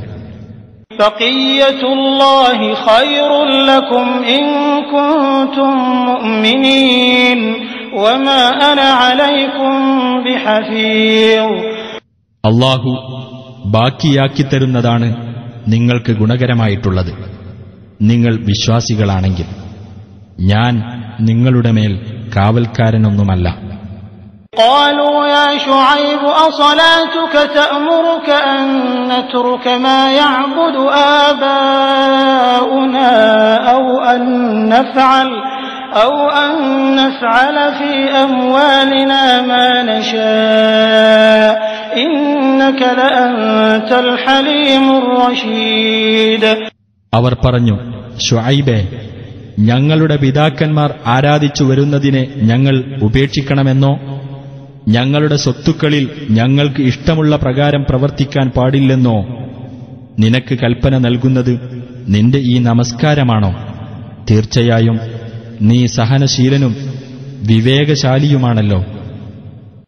[12.45, 12.89] അള്ളാഹു
[13.65, 15.33] ബാക്കിയാക്കി തരുന്നതാണ്
[15.67, 17.13] നിങ്ങൾക്ക് ഗുണകരമായിട്ടുള്ളത്.
[18.01, 19.45] നിങ്ങൾ വിശ്വാസികളാണെങ്കിൽ.
[20.39, 20.83] ഞാൻ
[21.21, 21.99] നിങ്ങളുടെ മേൽ
[22.35, 23.62] കാവൽക്കാരനൊന്നുമല്ല.
[24.54, 28.62] قالوا يا شعيب أصلاتك تأمرك أن
[29.04, 30.76] نترك ما يعبد
[31.22, 33.10] آباؤنا
[33.70, 34.22] أو أن
[34.68, 35.28] نفعل
[35.94, 36.14] أو
[36.44, 36.52] أن
[36.94, 37.92] نفعل في
[38.24, 41.52] أموالنا ما نشاء
[41.96, 46.44] إنك لأنت الحليم الرشيد
[47.12, 47.76] അവർ പറഞ്ഞു
[48.20, 48.78] ഷുഐബെ
[49.60, 53.92] ഞങ്ങളുടെ പിതാക്കന്മാർ ആരാധിച്ചു വരുന്നതിനെ ഞങ്ങൾ ഉപേക്ഷിക്കണമെന്നോ
[54.87, 59.27] ഞങ്ങളുടെ സ്വത്തുക്കളിൽ ഞങ്ങൾക്ക് ഇഷ്ടമുള്ള പ്രകാരം പ്രവർത്തിക്കാൻ പാടില്ലെന്നോ?
[60.19, 63.55] നിനക്ക് കൽപ്പന നൽകുന്നത് നിന്റെ ഈ നമസ്കാരമാണോ?
[64.31, 64.99] തീർച്ചയായും
[65.61, 66.75] നീ സഹനശീലനും
[67.47, 68.85] വിവേകശാലിയുമാണല്ലോ.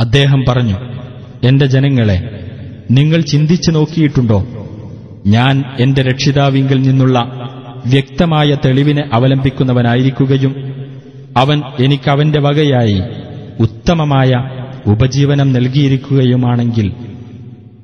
[0.00, 0.76] അദ്ദേഹം പറഞ്ഞു
[1.46, 2.48] എന്റെ ജനങ്ങളെ
[2.90, 4.46] നിങ്ങൾ ചിന്തിച്ചു നോക്കിയിട്ടുണ്ടോ?
[5.26, 7.18] ഞാൻ എന്റെ രക്ഷിതാവിങ്കിൽ നിന്നുള്ള
[7.86, 10.52] വ്യക്തമായ തെളിവിനെ അവലംബിക്കുന്നവനായിരിക്കുകയും
[11.36, 13.02] അവൻ എനിക്കവന്റെ വകയായി
[13.60, 14.30] ഉത്തമമായ
[14.86, 16.92] ഉപജീവനം നൽകിയിരിക്കുകയുമാണെങ്കിൽ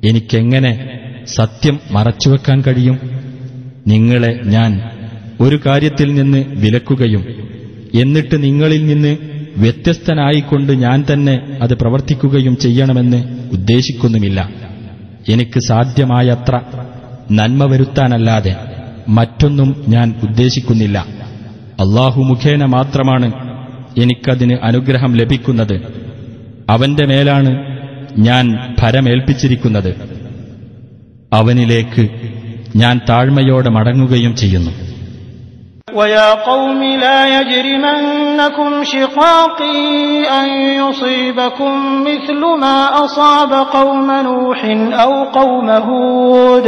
[0.05, 3.01] എനിക്കെങ്ങനെ സത്യം മറച്ചുവെക്കാൻ കഴിയും?
[3.87, 4.98] നിങ്ങളെ ഞാൻ
[5.41, 7.25] ഒരു കാര്യത്തിൽ നിന്ന് വിലക്കുകയും
[7.95, 9.17] എന്നിട്ട് നിങ്ങളിൽ നിന്ന്
[9.57, 14.51] വ്യത്യസ്തനായിക്കൊണ്ട് ഞാൻ തന്നെ അത് പ്രവർത്തിക്കുകയും ചെയ്യണമെന്ന് ഉദ്ദേശിക്കുന്നുമില്ല.
[15.29, 16.61] എനിക്ക് സാധ്യമായത്ര
[17.31, 18.57] നന്മ വരുത്താനല്ലാതെ
[19.09, 20.99] മറ്റൊന്നും ഞാൻ ഉദ്ദേശിക്കുന്നില്ല.
[21.81, 23.33] അള്ളാഹു മുഖേന മാത്രമാണ്
[23.99, 25.93] എനിക്കതിന് അനുഗ്രഹം ലഭിക്കുന്നത്.
[26.71, 27.79] അവന്റെ മേലാണ്
[28.19, 29.95] ഞാൻ ഭരമേൽപ്പിച്ചിരിക്കുന്നത്.
[31.33, 32.09] അവനിലേക്ക്
[32.77, 34.88] ഞാൻ താഴ്മയോടെ മടങ്ങുകയും ചെയ്യുന്നു.
[35.94, 40.50] ويا قوم لا يجرمنكم شقاقي أن
[40.82, 44.60] يصيبكم مثل ما أصاب قوم نوح
[45.04, 46.68] أو قوم هود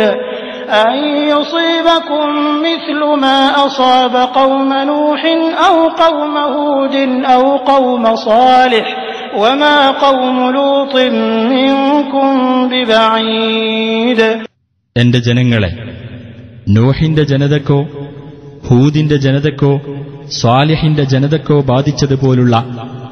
[0.70, 0.95] أن
[1.34, 2.28] يصيبكم
[2.59, 5.22] مثل ما أصاب قوم نوح
[5.68, 6.95] أو قوم هود
[7.26, 8.86] أو قوم صالح
[9.38, 10.95] وما قوم لوط
[11.53, 12.30] منكم
[12.70, 14.22] ببعيد
[14.95, 15.72] എന്റെ ജനങ്ങളെ
[16.68, 17.80] നോഹിന്റെ ജനതക്കോ
[18.71, 19.81] ഹൂദിന്റെ ജനതക്കോ
[20.29, 22.64] സ്വാലിഹിന്റെ ജനതക്കോ ബാധിച്ചതുപോലുള്ള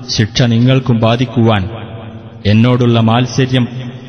[0.08, 1.70] ശിക്ഷ നിങ്ങൾക്കും ബാധിക്കുവാൻ
[2.46, 3.68] എന്നോടുള്ള മാത്സര്യം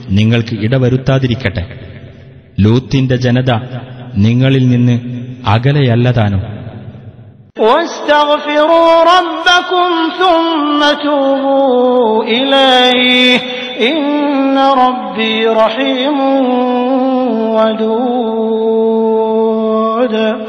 [0.10, 1.80] നിങ്ങൾക്ക് ഇടവരുത്താതിരിക്കട്ടെ.
[2.60, 3.52] ലൂത്തിന്റെ ജനത
[4.16, 5.02] നിങ്ങളിൽ നിന്ന്
[5.48, 6.60] അകലെയല്ലതാനും.
[20.00, 20.49] ൂട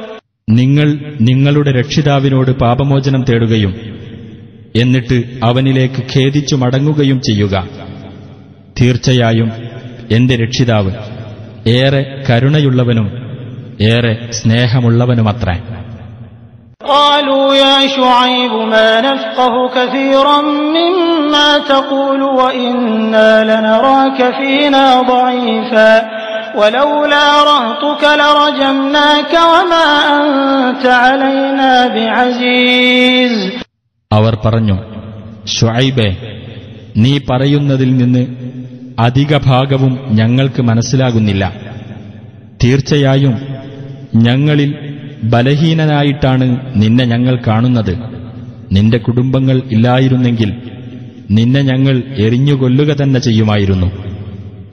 [0.50, 0.88] നിങ്ങൾ
[1.28, 3.72] നിങ്ങളുടെ രക്ഷിതാവിനോട് പാപമോചനം തേടുകയും
[4.76, 7.56] എന്നിട്ട് അവനിലേക്ക് ഖേദിച്ചു മടങ്ങുകയും ചെയ്യുക
[8.80, 9.50] തീർച്ചയായും
[10.12, 10.92] എന്റെ രക്ഷിതാവ്
[11.76, 13.08] ഏറെ കരുണയുള്ളവനും
[13.94, 15.58] ഏറെ സ്നേഹമുള്ളവനുമത്രേ
[16.82, 20.38] قالوا يا شعيب ما نفقه كثيرا
[20.76, 25.92] مما تقول وإنا لنراك فينا ضعيفا
[26.56, 33.34] ولولا رهطك لرجمناك وما أنت علينا بعزيز
[34.12, 34.78] അവർ പറഞ്ഞു
[35.56, 36.10] ഷുഐബെ
[37.04, 38.24] നീ പറയുന്നതിൽ നിന്ന്
[39.00, 41.44] അധിക ഭാഗവും ഞങ്ങൾക്ക് മനസ്സിലാകുന്നില്ല
[42.62, 43.36] തീർച്ചയായും
[44.28, 44.70] ഞങ്ങളിൽ
[45.32, 46.46] ബലഹീനനായിട്ടാണ്
[46.82, 47.94] നിന്നെ ഞങ്ങൾ കാണുന്നത്
[48.76, 50.50] നിന്റെ കുടുംബങ്ങൾ ഇല്ലായിരുന്നെങ്കിൽ
[51.38, 53.90] നിന്നെ ഞങ്ങൾ എറിഞ്ഞുകൊല്ലുക തന്നെ ചെയ്യുമായിരുന്നു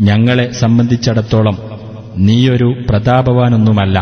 [0.08, 1.56] ഞങ്ങളെ സംബന്ധിച്ചിടത്തോളം
[2.26, 3.96] നീയൊരു പ്രതാപവാനൊന്നുമല്ല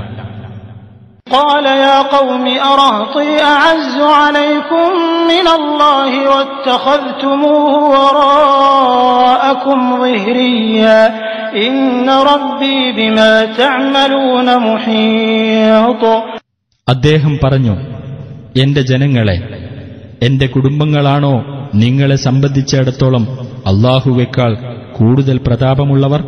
[1.27, 4.89] قال يا قوم أرهطي أعز عليكم
[5.25, 11.01] من الله واتخذتموه وراءكم ظهريا
[11.59, 11.77] إن
[12.31, 16.03] ربي بما تعملون محيط
[16.89, 17.75] അദ്ദേഹം പറഞ്ഞു
[18.57, 19.37] എന്റെ ജനങ്ങളെ
[20.27, 21.35] എന്റെ കുടുംബങ്ങളാണോ
[21.75, 23.25] നിങ്ങളെ സംബന്ധിച്ചിടത്തോളം
[23.71, 24.53] അള്ളാഹുവേക്കാൾ
[24.99, 26.21] കൂടുതൽ പ്രതാപമുള്ളവർ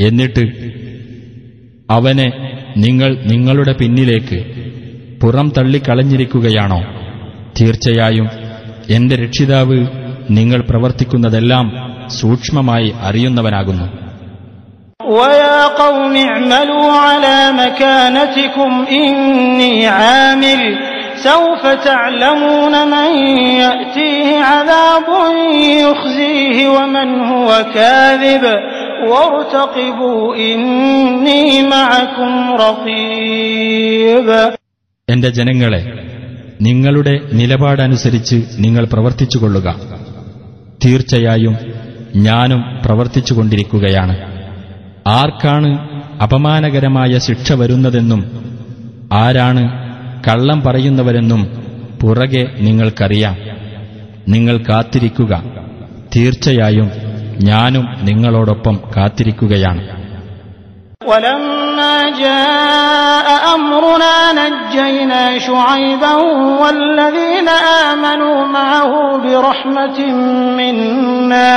[0.00, 0.44] എന്നിട്ട്
[1.88, 2.28] അവനെ
[2.76, 4.38] നിങ്ങൾ നിങ്ങളുടെ പിന്നിലേക്ക്
[5.22, 6.80] പുറം തള്ളിക്കളഞ്ഞിരിക്കുകയാണോ
[7.58, 8.26] തീർച്ചയായും
[8.94, 9.78] എന്റെ രക്ഷിതാവ്
[10.30, 11.66] നിങ്ങൾ പ്രവർത്തിക്കുന്നതെല്ലാം
[12.20, 13.86] സൂക്ഷ്മമായി അറിയുന്നവനാകുന്നു
[15.16, 20.60] ويا قوم اعملوا على مكانتكم إني عامل
[21.18, 23.08] سوف تعلمون من
[23.58, 25.08] يأتيه عذاب
[25.80, 28.44] يخزيه ومن هو كاذب
[35.09, 36.07] എന്റെ ജനങ്ങളെ
[36.61, 39.75] നിങ്ങളുടെ നിലപാടനുസരിച്ച് നിങ്ങൾ പ്രവർത്തിച്ചുകൊള്ളുക.
[40.85, 41.57] തീർച്ചയായും
[42.15, 44.17] ഞാനും പ്രവർത്തിച്ചുകൊണ്ടിരിക്കുകയാണ്.
[45.07, 48.23] ആർക്കാണ് അപമാനകരമായ ശിക്ഷ വരുന്നതെന്നും
[49.13, 49.91] ആരാണ്
[50.27, 51.63] കള്ളം പറയുന്നവരെന്നും
[52.01, 53.37] പുറകെ നിങ്ങൾക്കറിയാം.
[54.27, 55.43] നിങ്ങൾ കാത്തിരിക്കുക.
[56.15, 57.10] തീർച്ചയായും
[57.42, 59.82] ഞാനും നിങ്ങളോടൊപ്പം കാത്തിരിക്കുകയാണ്
[61.02, 66.14] ولما جاء أمرنا نجينا شعيبا
[66.62, 67.48] والذين
[67.84, 69.98] آمنوا معه برحمة
[70.58, 71.50] منا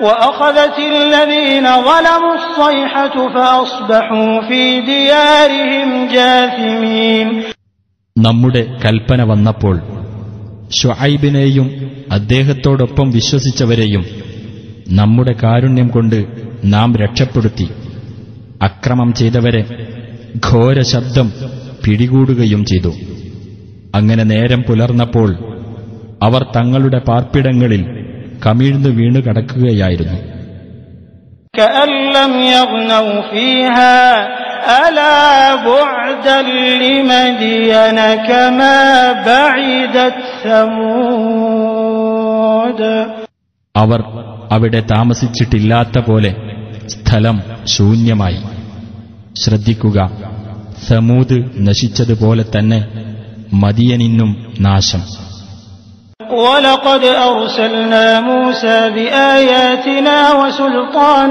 [0.00, 7.28] وأخذت الذين ظلموا الصيحة فأصبحوا في ديارهم جاثمين
[8.16, 9.76] നമ്മുടെ കൽപ്പന വന്നപ്പോൾ
[10.70, 11.68] ഷുഐബിനെയും
[12.12, 14.02] അദ്ദേഹത്തോടൊപ്പം വിശ്വസിച്ചവരെയും
[14.89, 16.25] നമ്മുടെ കാരുണ്യം കൊണ്ട്
[16.65, 17.69] നാം രക്ഷപ്പെടുത്തി.
[18.61, 19.87] അക്രമം ചെയ്തവരെ
[20.51, 21.31] ഘോര ശബ്ദം
[21.85, 22.93] പിടികൂടുകയും ചെയ്തു.
[23.95, 25.35] അങ്ങനെ നേരം പുലർന്നപ്പോൾ
[26.23, 28.05] അവർ തങ്ങളുടെ പാർപ്പിടങ്ങളിൽ
[28.45, 30.33] കമിഴ്ന്നു വീണു കടക്കുകയായിരുന്നു.
[43.75, 44.03] അവർ
[44.52, 46.30] അവിടെ താമസിച്ചിട്ടില്ലാത്ത പോലെ
[46.94, 47.36] സ്ഥലം
[47.74, 48.40] ശൂന്യമായി
[49.36, 49.98] ശ്രദ്ധിക്കുക
[50.88, 51.36] സമൂത്
[51.68, 52.80] നശിച്ചതുപോലെ തന്നെ
[53.62, 54.30] മദിയനിന്നും
[54.66, 55.02] നാശം
[56.38, 61.30] ولقد أرسلنا موسى بآياتنا وسلطان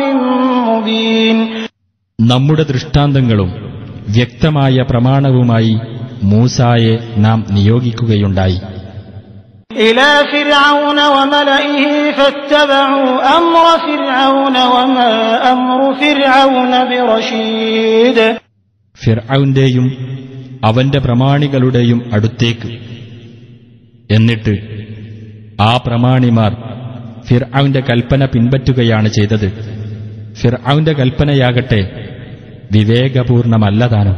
[0.69, 1.37] مبين
[2.19, 3.49] നമ്മുടെ ദൃഷ്ടാന്തങ്ങളും
[4.07, 5.73] വ്യക്തമായ പ്രമാണവുമായി
[6.23, 8.57] മൂസായെ നാം നിയോഗിക്കുകയുണ്ടായി
[9.79, 15.11] إلى فرعون وملئه فاتبعوا أمر فرعون وما
[15.53, 18.17] أمر فرعون برشيد
[18.97, 19.85] ഫിർഔന്റെയും
[20.63, 22.69] അവന്റെ പ്രമാണികളുടെയും അടുത്തേക്ക്
[24.09, 24.53] എന്നിട്ട്
[25.61, 26.51] ആ പ്രമാണിമാർ
[27.27, 29.47] ഫിർഔന്റെ കൽപ്പന പിൻപറ്റുകയാണ് ചെയ്തത്
[30.41, 31.81] ഫിർഔന്റെ കൽപ്പനയാകട്ടെ
[32.75, 34.17] വിവേകപൂർണമല്ലതാനും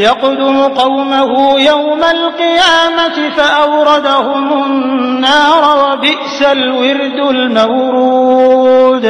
[0.00, 1.30] يقدم قومه
[1.62, 9.06] يوم القيامة فأوردهم النار وبئس الورد المورود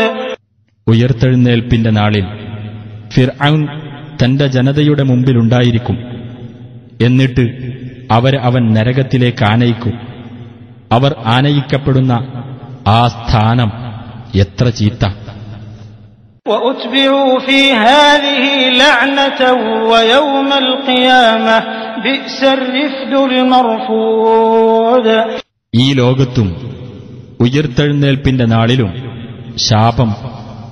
[0.86, 2.24] ഉയർത്തെഴുന്നേൽപ്പിന്റെ നാളിൽ
[3.14, 3.60] ഫിർഔൻ
[4.20, 5.96] തന്റെ ജനതയുടെ മുമ്പിലുണ്ടായിരിക്കും
[7.00, 7.44] എന്നിട്ട്
[8.10, 9.94] അവരെ അവൻ നരകത്തിലേക്ക് ആനയിക്കും
[10.90, 12.12] അവർ ആനയിക്കപ്പെടുന്ന
[12.90, 13.70] ആ സ്ഥാനം
[14.42, 15.02] എത്ര ചീത്ത
[25.74, 26.48] ഈ ലോകത്തും
[27.40, 28.90] ഉയർത്തെഴുന്നേൽപ്പിന്റെ നാളിലും
[29.58, 30.10] ശാപം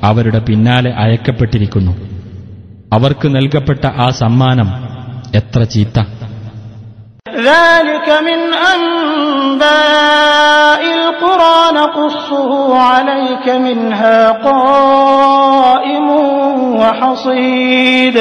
[0.03, 1.93] അവരുടെ പിന്നാലെ അയക്കപ്പെട്ടിരിക്കുന്നു
[2.93, 4.71] അവർക്ക് നൽകപ്പെട്ട ആ സമ്മാനം
[5.35, 5.99] എത്ര ചീത്ത
[7.47, 8.41] ذلك من
[9.53, 12.51] أنباء القرى نقصه
[12.89, 16.07] عليك منها قائم
[16.81, 18.17] وحصيد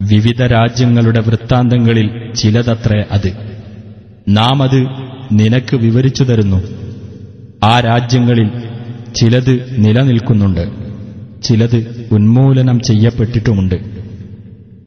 [0.00, 2.08] വിവിധ രാജ്യങ്ങളുടെ വൃത്താന്തങ്ങളിൽ
[2.40, 3.28] ചിലതത്രേ അത്
[4.38, 4.80] നാം അത്
[5.38, 6.58] നിനക്ക് വിവരിച്ചു തരുന്നു
[7.64, 8.48] ആ രാജ്യങ്ങളിൽ
[9.14, 10.64] ചിലത് നിലനിൽക്കുന്നുണ്ട്
[11.46, 11.78] ചിലത്
[12.16, 13.76] ഉന്മൂലനം ചെയ്യപ്പെട്ടിട്ടുമുണ്ട്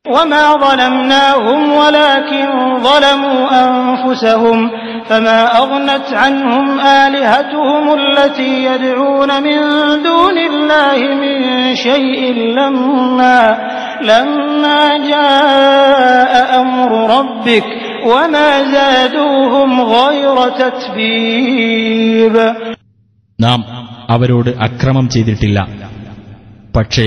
[0.07, 2.47] وما ظلمناهم ولكن
[2.79, 4.71] ظلموا أنفسهم
[5.09, 9.57] فما أغنت عنهم آلهتهم التي يدعون من
[10.03, 11.35] دون الله من
[11.77, 13.57] شيء لما
[14.01, 17.65] لما جاء أمر ربك
[18.05, 22.35] وما زادوهم غير تتبيب
[23.39, 23.59] നാം
[24.09, 25.59] അവരോട് അക്രമം ചെയ്തിട്ടില്ല
[26.75, 27.05] പക്ഷേ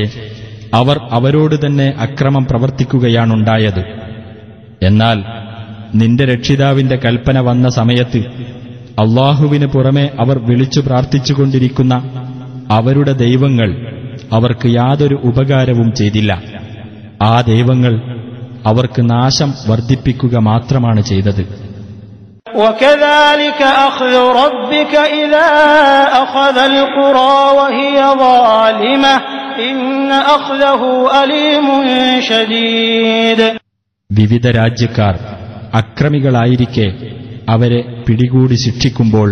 [0.74, 3.84] അവർ അവരോട് തന്നെ അക്രമം പ്രവർത്തിക്കുകയാണുണ്ടായത്.
[4.82, 5.24] എന്നാൽ
[5.96, 8.18] നിന്റെ രക്ഷിതാവിന്റെ കൽപ്പന വന്ന സമയത്ത്
[9.00, 11.94] അള്ളാഹുവിന് പുറമെ അവർ വിളിച്ചു പ്രാർത്ഥിച്ചുകൊണ്ടിരിക്കുന്ന
[12.72, 13.70] അവരുടെ ദൈവങ്ങൾ
[14.32, 16.42] അവർക്ക് യാതൊരു ഉപകാരവും ചെയ്തില്ല.
[17.22, 18.02] ആ ദൈവങ്ങൾ
[18.66, 21.73] അവർക്ക് നാശം വർദ്ധിപ്പിക്കുക മാത്രമാണ് ചെയ്തത്.
[22.55, 25.49] وكذلك أخذ ربك إذا
[26.15, 29.15] أخذ القرى وهي ظالمة
[29.61, 29.77] إن
[30.37, 30.83] أخذه
[31.15, 31.67] أليم
[32.23, 33.41] شديد
[34.11, 35.15] വിവിധ രാജ്യക്കാർ
[35.73, 36.87] അക്രമികളായിരിക്കെ
[37.49, 39.29] അവരെ പിടികൂടി ശിക്ഷിക്കുമ്പോൾ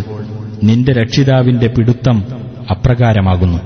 [0.63, 2.19] നിന്റെ രക്ഷിതാവിന്റെ പിടുത്തം
[2.71, 3.61] അപ്രകാരമാകുന്നു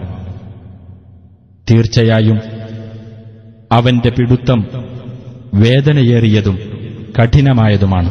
[1.66, 2.38] തീർച്ചയായും
[3.70, 4.60] അവന്റെ പിടുത്തം
[5.54, 6.56] വേദനയേറിയതും
[7.18, 8.10] കഠിനമായതുമാണ്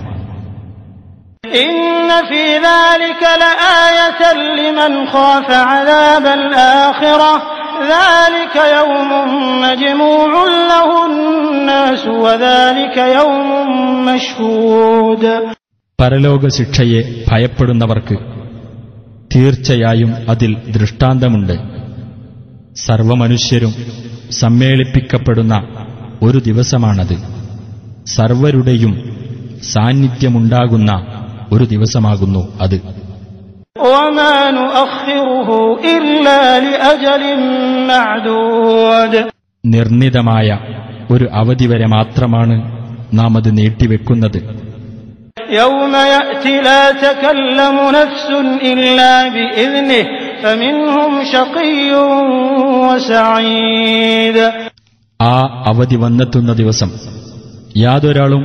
[16.00, 18.16] പരലോക ശിക്ഷയെ ഭയപ്പെടുന്നവർക്ക്
[19.34, 21.52] തീർച്ചയായും അതിൽ ദൃഷ്ടാന്തമുണ്ട്.
[22.76, 23.74] സർവമനുഷ്യരും
[24.30, 25.68] സമ്മേളിപ്പിക്കപ്പെടുന്ന
[26.22, 27.16] ഒരു ദിവസമാണത്.
[28.06, 29.14] സർവരുടെയും
[29.72, 31.13] സാന്നിധ്യമുണ്ടാകുന്ന
[31.51, 32.77] ഒരു ദിവസമാകുന്നു അത്
[33.87, 35.49] وما نؤخره
[35.93, 37.23] إلا لأجل
[37.91, 39.13] معدود
[39.63, 40.49] നിർണിതമായ
[41.13, 42.55] ഒരു അവധി വരെ മാത്രമാണ്
[43.19, 44.39] നാം അത് നീട്ടിവെക്കുന്നത്
[45.53, 48.27] يوم يأتي لا تكلم نفس
[48.71, 50.03] إلا بإذنه
[50.43, 51.89] فمنهم شقي
[52.85, 54.37] وسعيد
[55.19, 55.35] ആ
[55.71, 56.89] അവധി വന്നെത്തുന്ന ദിവസം
[57.75, 58.43] യാതൊരാളും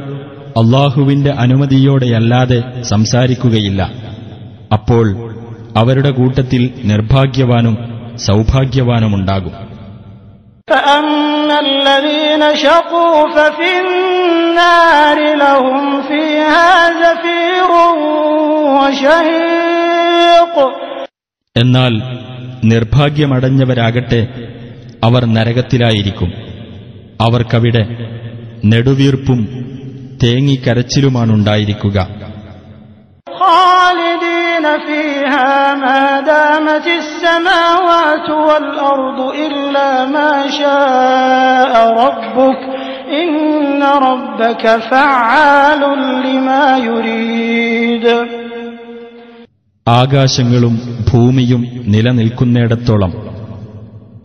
[0.59, 3.91] അള്ളാഹുവിന്റെ അനുമതിയോടെയല്ലാതെ സംസാരിക്കുകയില്ല.
[4.73, 5.35] അപ്പോൾ
[5.77, 7.77] അവരുടെ കൂട്ടത്തിൽ നിർഭാഗ്യവാനും
[8.15, 9.69] സൗഭാഗ്യവാനുമുണ്ടാകും.
[21.57, 22.01] എന്നാൽ
[22.63, 24.27] നിർഭാഗ്യമടഞ്ഞവരാകട്ടെ
[25.03, 26.33] അവർ നരകത്തിലായിരിക്കും.
[27.21, 27.87] അവർക്കവിടെ
[28.65, 29.68] നെടുവീർപ്പും
[30.23, 32.07] തേങ്ങിക്കരച്ചിലുമാണുണ്ടായിരിക്കുക.
[49.87, 53.13] ആകാശങ്ങളും ഭൂമിയും നിലനിൽക്കുന്നിടത്തോളം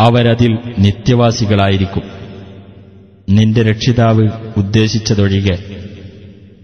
[0.01, 2.03] അവരതിൽ നിത്യവാസികളായിരിക്കും.
[3.28, 5.74] നിന്റെ രക്ഷിതാവ് ഉദ്ദേശിച്ചതൊഴികെ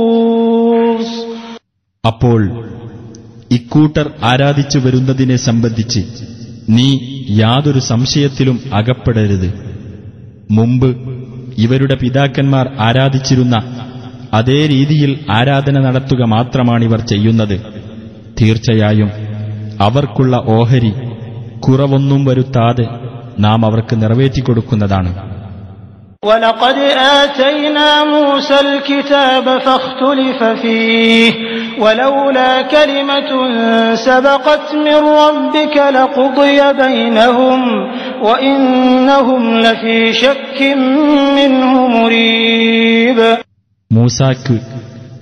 [0.02, 1.12] منقوص
[2.08, 2.42] അപ്പോൾ
[3.52, 6.02] ഇക്കൂട്ടർ ആരാധിച്ചു വരുന്നതിനെ സംബന്ധിച്ച്
[6.70, 6.88] നീ
[7.38, 9.50] യാതൊരു സംശയത്തിലും അകപ്പെടരുത്
[10.52, 10.90] മുമ്പ്
[11.58, 13.56] ഇവരുടെ പിതാക്കന്മാർ ആരാധിച്ചിരുന്ന
[14.34, 17.58] അതേ രീതിയിൽ ആരാധന നടത്തുക മാത്രമാണിവർ ചെയ്യുന്നത്
[18.40, 19.10] തീർച്ചയായും
[19.82, 20.92] അവർക്കുള്ള ഓഹരി
[21.66, 22.88] കുറവൊന്നും വരുത്താതെ
[23.40, 25.12] നാം അവർക്ക് നിറവേറ്റിക്കൊടുക്കുന്നതാണ്
[26.24, 26.78] ولقد
[27.18, 31.30] آتينا موسى الكتاب فاختلف فيه
[31.80, 33.30] ولولا كلمة
[34.02, 37.60] سبقت من ربك لقضي بينهم
[38.22, 40.60] وإنهم لفي شك
[41.38, 43.20] منه مريب
[43.92, 44.56] മൂസാക്ക്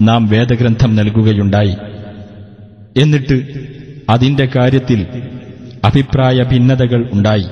[0.01, 1.75] നാം വേദഗ്രന്ഥം നൽകുകയുണ്ടായി
[2.95, 3.37] എന്നിട്ട്
[4.09, 4.99] അതിന്റെ കാര്യത്തിൽ
[5.83, 7.47] അഭിപ്രായ ഭിന്നതകൾ ഉണ്ടായി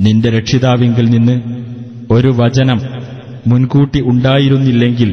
[0.00, 1.36] നിന്റെ രക്ഷിതാവിങ്കിൽ നിന്ന്
[2.10, 2.78] ഒരു വചനം
[3.46, 5.10] മുൻകൂട്ടി ഉണ്ടായിരുന്നില്ലെങ്കിൽ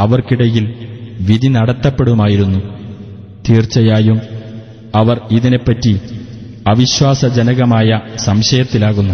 [0.00, 0.64] അവർക്കിടയിൽ
[1.19, 2.59] വിധി നടത്തപ്പെടുമായിരുന്നു.
[3.49, 4.21] തീർച്ചയായും
[4.95, 5.99] അവർ ഇതിനെപ്പറ്റി
[6.67, 9.13] അവിശ്വാസജനകമായ സംശയത്തിലാകുന്നു.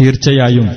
[0.00, 0.70] തീർച്ചയായും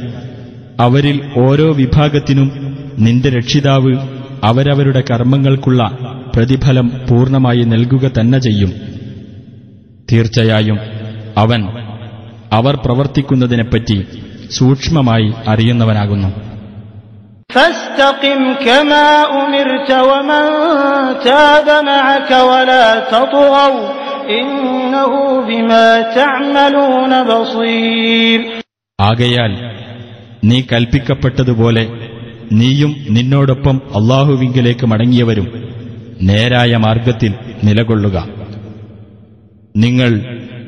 [0.79, 2.51] അവരിൽ ഓരോ വിഭാഗത്തിനും
[2.99, 3.97] നിന്റെ രക്ഷിതാവ്
[4.43, 5.99] അവരവരുടെ കർമ്മങ്ങൾക്കുള്ള
[6.35, 8.73] പ്രതിഫലം പൂർണമായി നൽകുക തന്നെ ചെയ്യും.
[10.11, 10.79] തീർച്ചയായും
[11.37, 11.67] അവൻ
[12.51, 14.05] അവർ പ്രവർത്തിക്കുന്നതിനെപ്പറ്റി
[14.51, 16.49] സൂക്ഷ്മമായി അറിയുന്നവനാകുന്നു.
[29.01, 29.51] ആകയാൽ
[30.43, 31.89] നീ കൽപ്പിക്കപ്പെട്ടതുപോലെ
[32.51, 35.68] നീയും നിന്നോടൊപ്പം അള്ളാഹുവിങ്കിലേക്ക് മടങ്ങിയവരും
[36.28, 37.32] നേരായ മാർഗത്തിൽ
[37.66, 38.16] നിലകൊള്ളുക
[39.74, 40.10] നിങ്ങൾ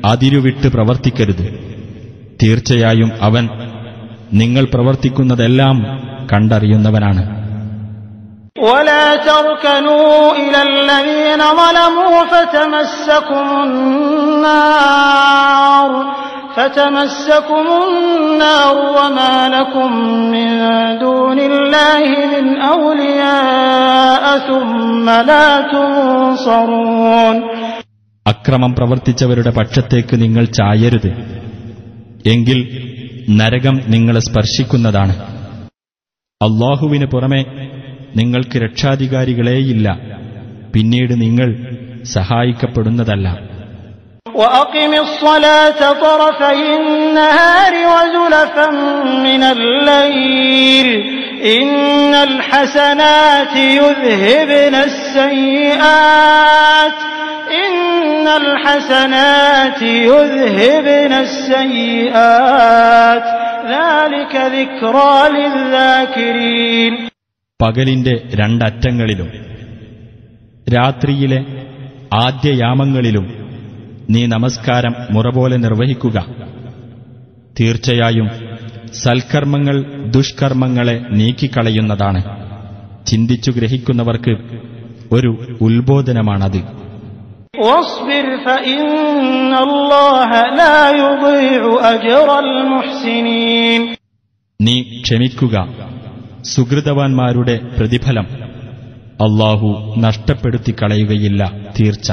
[0.05, 1.45] അതിരുവിട്ട് പ്രവർത്തിക്കരുത്
[2.41, 3.45] തീർച്ചയായും അവൻ
[4.41, 5.77] നിങ്ങൾ പ്രവർത്തിക്കുന്നതെല്ലാം
[6.31, 7.23] കണ്ടറിയുന്നവനാണ്
[8.65, 15.89] ولا تركنوا إلى الذين ظلموا فتمسكم النار
[16.57, 19.89] فتمسكم النار وما لكم
[20.33, 20.49] من
[20.99, 22.01] دون الله
[22.33, 27.35] من أولياء ثم لا تنصرون
[28.25, 31.09] അക്രമം പ്രവർത്തിച്ചവരുടെ പക്ഷത്തേക്ക് നിങ്ങൾ ചായരുത്
[32.25, 32.59] എങ്കിൽ
[33.39, 35.13] നരകം നിങ്ങളെ സ്പർശിക്കുന്നതാണ്
[36.41, 37.41] അള്ളാഹുവിന് പുറമെ
[38.15, 39.87] നിങ്ങൾക്ക് രക്ഷാധികാരികളേയില്ല
[40.73, 41.49] പിന്നീട് നിങ്ങൾ
[42.17, 43.27] സഹായിക്കപ്പെടുന്നതല്ല
[44.35, 48.67] وأقم الصلاة طرفي النهار وزلفا
[49.27, 50.89] من الليل
[51.57, 56.93] إن الحسنات يذهبن السيئات
[57.65, 63.23] إن الحسنات يذهبن السيئات
[63.67, 66.93] ذلك ذكرى للذاكرين
[67.63, 69.29] പകലിന്റെ രണ്ടറ്റങ്ങളിലും
[70.75, 71.39] രാത്രിയിലെ
[72.13, 73.40] ആദ്യയാമങ്ങളിലും
[74.12, 76.26] നീ നമസ്കാരം മുറപോലെ നിർവഹിക്കുക.
[77.60, 78.30] തീർച്ചയായും
[78.94, 82.24] സൽക്കർമ്മങ്ങൾ ദുഷ്കർമ്മങ്ങളെ നീക്കിക്കളയുന്നതാണ്.
[83.06, 84.60] ചിന്തിച്ചു ഗ്രഹിക്കുന്നവർക്ക്
[85.12, 86.62] ഒരു ഉത്ബോധനമാണത്.
[94.62, 95.68] നീ ക്ഷമിക്കുക.
[96.42, 98.26] സുഹൃതവാന്മാരുടെ പ്രതിഫലം.
[99.04, 102.12] അള്ളാഹു നഷ്ടപ്പെടുത്തി കളയുകയില്ല തീർച്ച.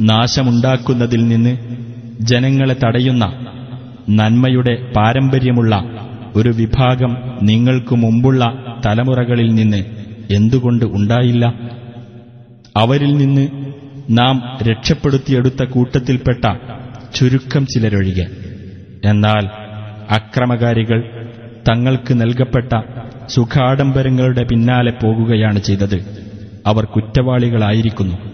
[0.00, 1.56] നാശമുണ്ടാക്കുന്നതിൽ നിന്ന്
[2.20, 3.46] ജനങ്ങളെ തടയുന്ന
[4.08, 5.84] നന്മയുടെ പാരമ്പര്യമുള്ള
[6.34, 9.84] ഒരു വിഭാഗം നിങ്ങൾക്കു മുമ്പുള്ള തലമുറകളിൽ നിന്ന്
[10.30, 11.54] എന്തുകൊണ്ട് ഉണ്ടായില്ല?
[12.76, 13.48] അവരിൽ നിന്ന്
[14.10, 16.56] നാം രക്ഷപ്പെടുത്തിയെടുത്ത കൂട്ടത്തിൽപ്പെട്ട
[17.14, 18.26] ചുരുക്കം ചിലരൊഴികെ.
[19.04, 19.46] എന്നാൽ
[20.10, 21.26] അക്രമകാരികൾ
[21.68, 22.80] തങ്ങൾക്ക് നൽകപ്പെട്ട
[23.28, 26.26] സുഖാഡംബരങ്ങളുടെ പിന്നാലെ പോകുകയാണ് ചെയ്തത്.
[26.66, 28.29] അവർ കുറ്റവാളികളായിരിക്കുന്നു.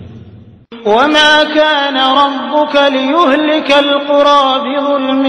[0.86, 5.24] وما كان ربك ليهلك القرى بظلم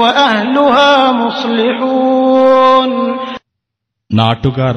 [0.00, 2.90] وأهلها مصلحون
[4.10, 4.74] നാട്ടുകാർ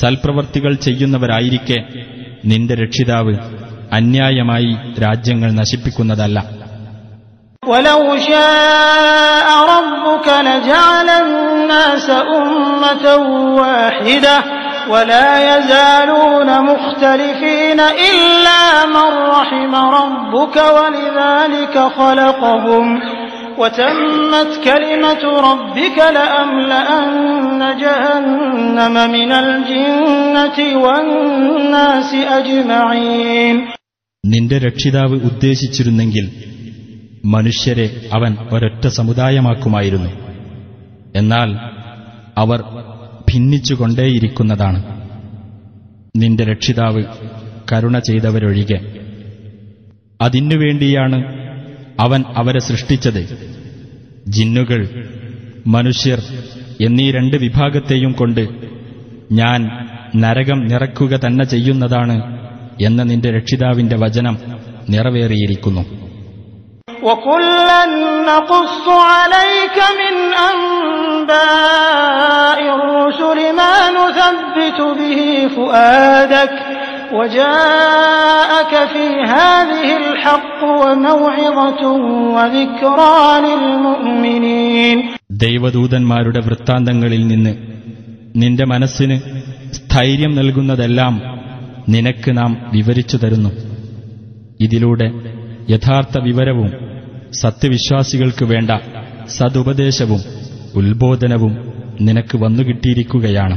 [0.00, 1.78] സൽപ്രവർത്തികൾ ചെയ്യുന്നവരായിരിക്കെ
[2.44, 3.34] നിന്റെ രക്ഷിതാവ്
[3.92, 4.72] അന്യായമായി
[5.04, 6.38] രാജ്യങ്ങൾ നശിപ്പിക്കുന്നതല്ല
[7.62, 12.06] ولو شاء ربك لجعل الناس
[12.38, 13.04] أمة
[13.60, 14.36] واحدة
[14.88, 22.86] ولا يزالون مختلفين إلا من رحم ربك ولذلك خلقهم
[23.58, 33.56] وتمت كلمة ربك لأملأن جهنم من الجنة والناس أجمعين
[34.24, 36.24] നിന്റെ രക്ഷിതാവ് ഉദ്ദേശിച്ചിരുന്നെങ്കിൽ
[37.24, 40.10] മനുഷ്യരെ അവൻ ഒരൊറ്റ സമുദായമാക്കുമായിരുന്നു
[41.16, 41.50] എന്നാൽ
[42.38, 42.60] അവർ
[43.35, 44.83] ഭിന്നിച്ചുകൊണ്ടേയിരിക്കുന്നതാണ്.
[46.15, 47.03] നിന്റെ രക്ഷിതാവ്
[47.71, 48.99] കരുണ ചെയ്തവരൊഴികെ.
[50.21, 51.23] അതിനുവേണ്ടിയാണ്
[51.99, 53.51] അവൻ അവരെ സൃഷ്ടിച്ചത്.
[54.27, 55.09] ജിന്നുകൾ
[55.67, 56.21] മനുഷ്യർ
[56.81, 58.47] എന്നീ രണ്ട് വിഭാഗത്തെയും കൊണ്ട്
[59.31, 59.69] ഞാൻ
[60.15, 62.21] നരകം നിറക്കുക തന്നെ ചെയ്യുന്നതാണ്
[62.81, 64.37] എന്ന നിന്റെ രക്ഷിതാവിന്റെ വചനം
[64.89, 66.04] നിറവേറിയിരിക്കുന്നു.
[67.04, 67.80] وكلا
[68.26, 70.14] نقص عليك من
[71.20, 75.18] أنباء الرسل ما نثبت به
[75.48, 76.52] فؤادك
[77.12, 81.82] وجاءك في هذه الحق وموعظة
[82.36, 83.16] وذكرى
[83.46, 84.98] للمؤمنين
[85.44, 87.52] ദൈവദൂതന്മാരുടെ വൃത്താന്തങ്ങളിൽ നിന്ന്
[88.36, 89.16] നിന്റെ മനസ്സിന്
[89.78, 91.14] സ്ഥൈര്യം നൽകുന്നതെല്ലാം
[91.88, 93.50] നിനക്ക് നാം വിവരിച്ചു തരുന്നു
[94.60, 95.08] ഇതിലൂടെ
[95.70, 96.68] യഥാർത്ഥ വിവരവും
[97.40, 98.70] സത്യവിശ്വാസികൾക്ക് വേണ്ട
[99.38, 100.22] സതുപദേശവും
[100.80, 101.52] ഉത്ബോധനവും
[102.06, 103.54] നിനക്ക് വന്നുകിട്ടിയിരിക്കുകയാണ്